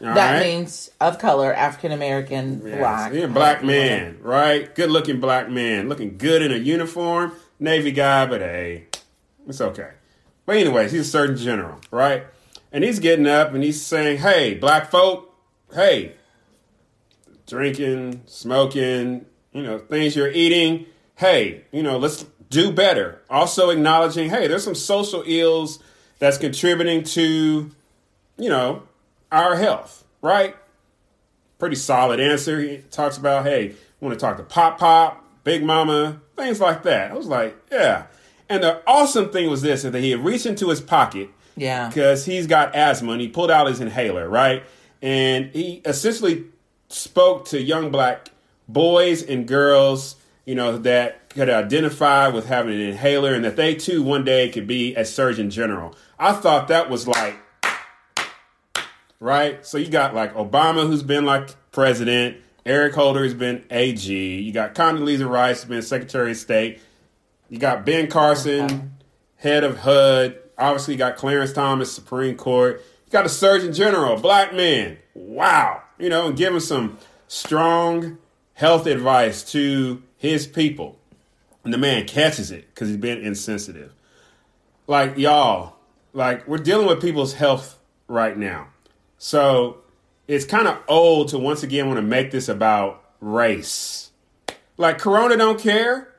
[0.00, 0.46] All that right?
[0.46, 3.12] means of color, African American, Yes, black.
[3.14, 4.74] A black man, right?
[4.74, 5.88] Good looking black man.
[5.88, 7.32] Looking good in a uniform.
[7.58, 8.86] Navy guy, but hey,
[9.48, 9.90] it's okay.
[10.44, 12.26] But anyways, he's a surgeon general, right?
[12.70, 15.34] And he's getting up and he's saying, hey, black folk,
[15.74, 16.16] hey,
[17.46, 23.22] drinking, smoking, you know, things you're eating, hey, you know, let's do better.
[23.30, 25.78] Also acknowledging, hey, there's some social ills
[26.18, 27.70] that's contributing to,
[28.36, 28.82] you know,
[29.36, 30.56] our health, right?
[31.58, 32.60] pretty solid answer.
[32.60, 37.10] He talks about, hey, want to talk to Pop Pop, Big Mama, things like that.
[37.10, 38.06] I was like, yeah.
[38.48, 41.88] And the awesome thing was this: is that he had reached into his pocket Yeah.
[41.88, 44.64] because he's got asthma and he pulled out his inhaler, right?
[45.00, 46.44] And he essentially
[46.88, 48.28] spoke to young black
[48.68, 53.74] boys and girls, you know, that could identify with having an inhaler and that they
[53.74, 55.94] too one day could be a surgeon general.
[56.18, 57.36] I thought that was like
[59.20, 59.64] right?
[59.64, 62.38] So you got like Obama, who's been like president.
[62.64, 64.12] Eric Holder has been AG.
[64.12, 66.80] You got Condoleezza Rice been Secretary of State.
[67.48, 68.96] You got Ben Carson,
[69.36, 70.36] head of HUD.
[70.58, 72.82] Obviously, you got Clarence Thomas, Supreme Court.
[73.06, 74.98] You got a Surgeon General, black man.
[75.14, 75.82] Wow.
[75.98, 76.98] You know, and giving some
[77.28, 78.18] strong
[78.54, 80.98] health advice to his people.
[81.62, 83.92] And the man catches it because he's been insensitive.
[84.86, 85.76] Like, y'all,
[86.12, 88.68] like, we're dealing with people's health right now.
[89.18, 89.78] So
[90.28, 94.10] it's kind of old to once again want to make this about race.
[94.76, 96.12] Like, Corona don't care.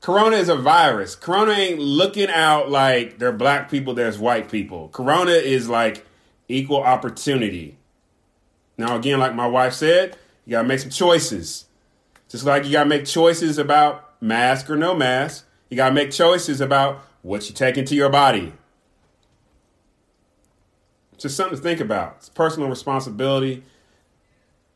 [0.00, 1.16] Corona is a virus.
[1.16, 4.88] Corona ain't looking out like there are black people, there's white people.
[4.88, 6.04] Corona is like
[6.46, 7.78] equal opportunity.
[8.76, 11.66] Now, again, like my wife said, you gotta make some choices.
[12.28, 16.60] Just like you gotta make choices about mask or no mask, you gotta make choices
[16.60, 18.52] about what you take into your body.
[21.24, 22.16] Just something to think about.
[22.18, 23.62] It's personal responsibility.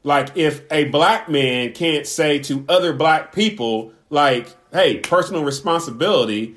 [0.03, 6.57] Like if a black man can't say to other black people, like, "Hey, personal responsibility,"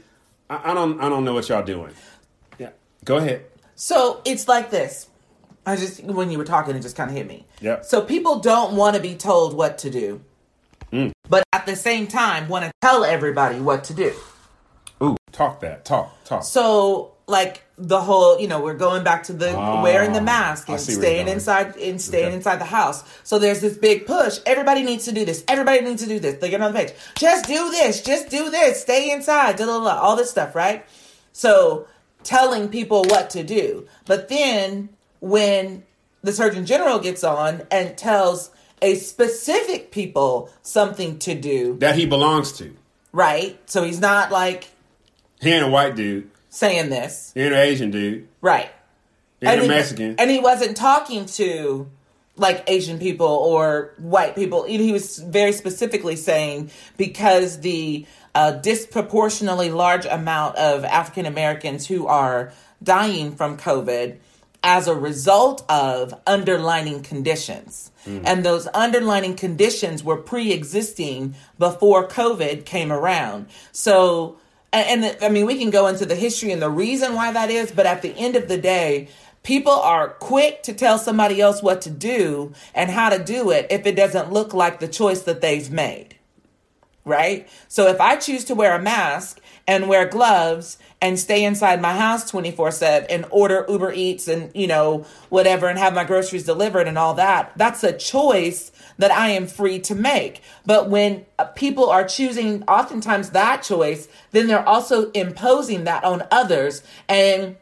[0.50, 1.92] I, I don't, I don't know what y'all doing.
[2.58, 2.70] Yeah,
[3.04, 3.44] go ahead.
[3.76, 5.10] So it's like this.
[5.66, 7.46] I just when you were talking, it just kind of hit me.
[7.60, 7.82] Yeah.
[7.82, 10.22] So people don't want to be told what to do,
[10.94, 11.12] Mm.
[11.28, 14.14] but at the same time want to tell everybody what to do.
[15.04, 16.44] Ooh, talk that, talk, talk.
[16.46, 20.68] So like the whole, you know, we're going back to the Ah, wearing the mask
[20.70, 22.36] and see where you're staying inside and staying Okay.
[22.36, 23.04] inside the house.
[23.24, 24.40] So there's this big push.
[24.46, 25.44] Everybody needs to do this.
[25.48, 26.36] Everybody needs to do this.
[26.42, 26.94] They get on the page.
[27.18, 28.02] Just do this.
[28.02, 28.82] Just do this.
[28.82, 29.56] Stay inside.
[29.56, 30.86] Da, da, da, all this stuff, right?
[31.32, 31.88] So
[32.24, 33.88] telling people what to do.
[34.06, 34.90] But then
[35.22, 35.84] when
[36.24, 38.52] the Surgeon General gets on and tells
[38.82, 42.76] a specific people something to do, that he belongs to.
[43.12, 43.58] right?
[43.70, 44.70] So he's not like
[45.40, 46.30] He ain't a white dude.
[46.52, 48.28] Saying this, an Asian dude.
[48.42, 48.70] right?
[49.40, 50.16] He ain't a he- Mexican.
[50.20, 51.90] And he wasn't talking to
[52.36, 54.64] like Asian people or white people.
[54.64, 62.08] He was very specifically saying because the uh, disproportionately large amount of African Americans who
[62.08, 64.18] are dying from COVID
[64.64, 67.92] as a result of underlining conditions.
[68.06, 73.48] And those underlining conditions were pre existing before COVID came around.
[73.72, 74.38] So,
[74.74, 77.50] and, and I mean, we can go into the history and the reason why that
[77.50, 79.10] is, but at the end of the day,
[79.44, 83.68] people are quick to tell somebody else what to do and how to do it
[83.70, 86.16] if it doesn't look like the choice that they've made.
[87.04, 87.50] Right?
[87.68, 89.41] So if I choose to wear a mask
[89.72, 94.52] and wear gloves and stay inside my house 24 7 and order Uber Eats and,
[94.54, 99.12] you know, whatever and have my groceries delivered and all that, that's a choice that
[99.12, 100.42] I am free to make.
[100.66, 106.28] But when uh, people are choosing oftentimes that choice, then they're also imposing that on
[106.32, 107.56] others and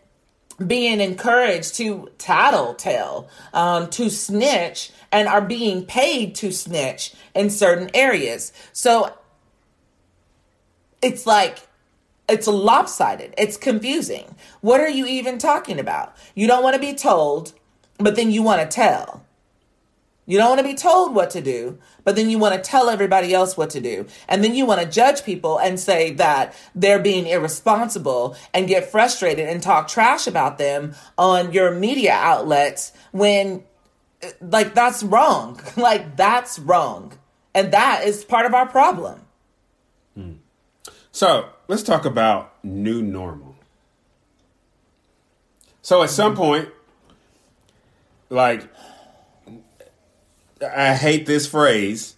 [0.66, 7.91] being encouraged to tattletale, um, to snitch, and are being paid to snitch in certain
[7.93, 8.51] areas.
[8.74, 9.14] So
[11.03, 11.68] it's like
[12.30, 13.34] it's lopsided.
[13.38, 14.36] It's confusing.
[14.61, 16.15] What are you even talking about?
[16.36, 17.53] You don't want to be told,
[17.97, 19.25] but then you want to tell.
[20.25, 22.88] You don't want to be told what to do, but then you want to tell
[22.89, 24.05] everybody else what to do.
[24.27, 28.91] And then you want to judge people and say that they're being irresponsible and get
[28.91, 33.63] frustrated and talk trash about them on your media outlets when,
[34.21, 35.59] uh, like, that's wrong.
[35.75, 37.13] like, that's wrong.
[37.55, 39.21] And that is part of our problem.
[41.11, 43.55] So let's talk about new normal.
[45.82, 46.67] So at some point,
[48.30, 48.67] like,
[50.61, 52.15] I hate this phrase,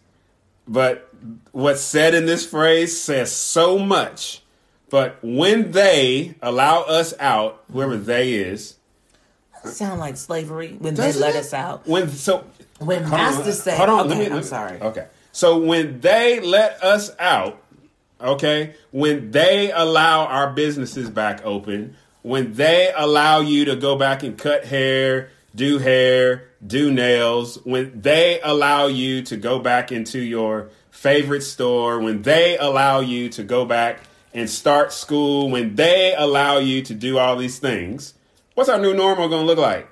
[0.68, 1.10] but
[1.52, 4.42] what's said in this phrase says so much.
[4.90, 8.76] But when they allow us out, whoever they is,
[9.64, 11.40] Sound like slavery when they let it?
[11.40, 11.88] us out.
[11.88, 12.44] When so
[12.80, 14.82] When masters say- hold on, let okay, me, I'm me- sorry.
[14.82, 17.62] Okay, so when they let us out,
[18.22, 24.24] okay, when they allow our businesses back open, when they allow you to go back
[24.24, 30.20] and cut hair, do hair, do nails, when they allow you to go back into
[30.20, 34.00] your favorite store, when they allow you to go back
[34.34, 38.14] and start school, when they allow you to do all these things,
[38.54, 39.88] what's our new normal going to look like?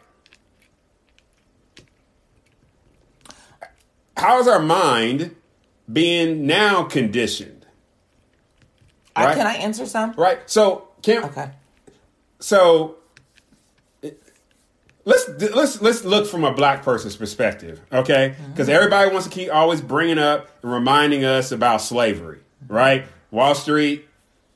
[4.15, 5.35] How is our mind
[5.91, 7.58] being now conditioned?
[9.19, 9.37] I, Right.
[9.37, 10.13] can I answer some?
[10.17, 10.39] Right.
[10.45, 11.49] So, Kim, Okay.
[12.39, 12.95] so
[15.05, 18.35] let's let's let's look from a black person's perspective, okay?
[18.51, 23.05] Because everybody wants to keep always bringing up and reminding us about slavery, right?
[23.31, 24.07] Wall Street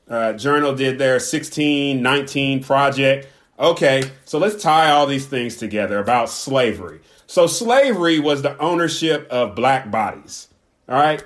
[0.08, 6.28] uh, Journal did their 1619 project Okay, so let's tie all these things together about
[6.28, 7.00] slavery.
[7.26, 10.48] So, slavery was the ownership of black bodies.
[10.88, 11.22] All right?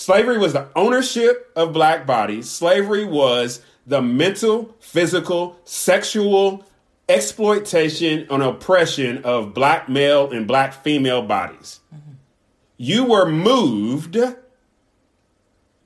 [0.00, 2.48] Slavery was the ownership of black bodies.
[2.48, 6.64] Slavery was the mental, physical, sexual
[7.06, 11.80] exploitation and oppression of black male and black female bodies.
[12.78, 14.16] You were moved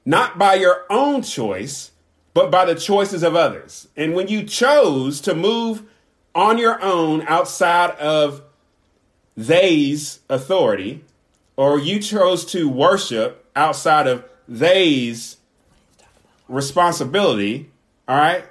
[0.04, 1.90] not by your own choice,
[2.34, 3.88] but by the choices of others.
[3.96, 5.82] And when you chose to move
[6.36, 8.42] on your own outside of
[9.36, 11.02] they's authority,
[11.56, 15.38] or you chose to worship outside of they's
[16.48, 17.70] responsibility,
[18.06, 18.44] all right,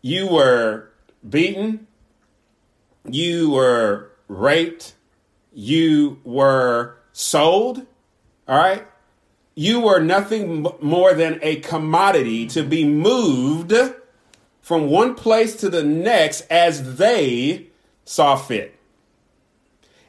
[0.00, 0.90] you were
[1.28, 1.86] beaten,
[3.08, 4.94] you were raped,
[5.52, 7.86] you were sold,
[8.48, 8.86] all right?
[9.54, 13.72] You were nothing more than a commodity to be moved
[14.60, 17.68] from one place to the next as they
[18.04, 18.76] saw fit.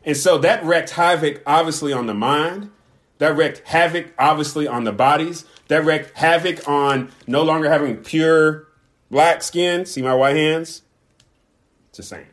[0.04, 2.72] And so that wreaked havoc, obviously, on the mind.
[3.18, 5.46] That wreaked havoc, obviously, on the bodies.
[5.68, 8.68] That wreaked havoc on no longer having pure
[9.10, 9.86] black skin.
[9.86, 10.82] See my white hands?
[11.94, 12.28] Just saying.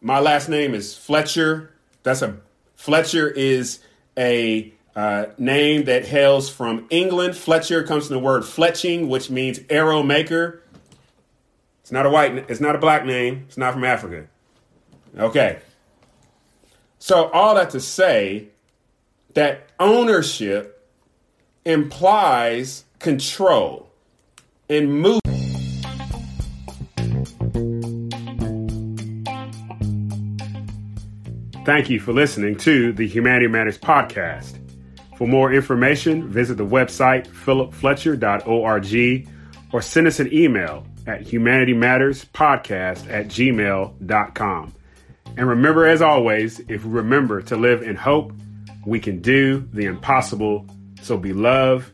[0.00, 1.72] My last name is Fletcher.
[2.02, 2.38] That's a
[2.74, 3.78] Fletcher is
[4.18, 7.36] a uh, name that hails from England.
[7.36, 10.62] Fletcher comes from the word fletching, which means arrow maker.
[11.82, 12.50] It's not a white.
[12.50, 13.44] It's not a black name.
[13.46, 14.26] It's not from Africa.
[15.16, 15.60] Okay.
[16.98, 18.48] So all that to say
[19.34, 20.88] that ownership
[21.64, 23.88] implies control
[24.68, 25.20] and move.
[31.64, 34.58] Thank you for listening to the Humanity Matters podcast.
[35.16, 39.28] For more information, visit the website philipfletcher.org
[39.72, 44.74] or send us an email at humanitymatterspodcast at gmail.com.
[45.36, 48.32] And remember, as always, if we remember to live in hope,
[48.86, 50.66] we can do the impossible.
[51.02, 51.92] So be love,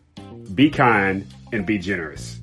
[0.54, 2.37] be kind, and be generous.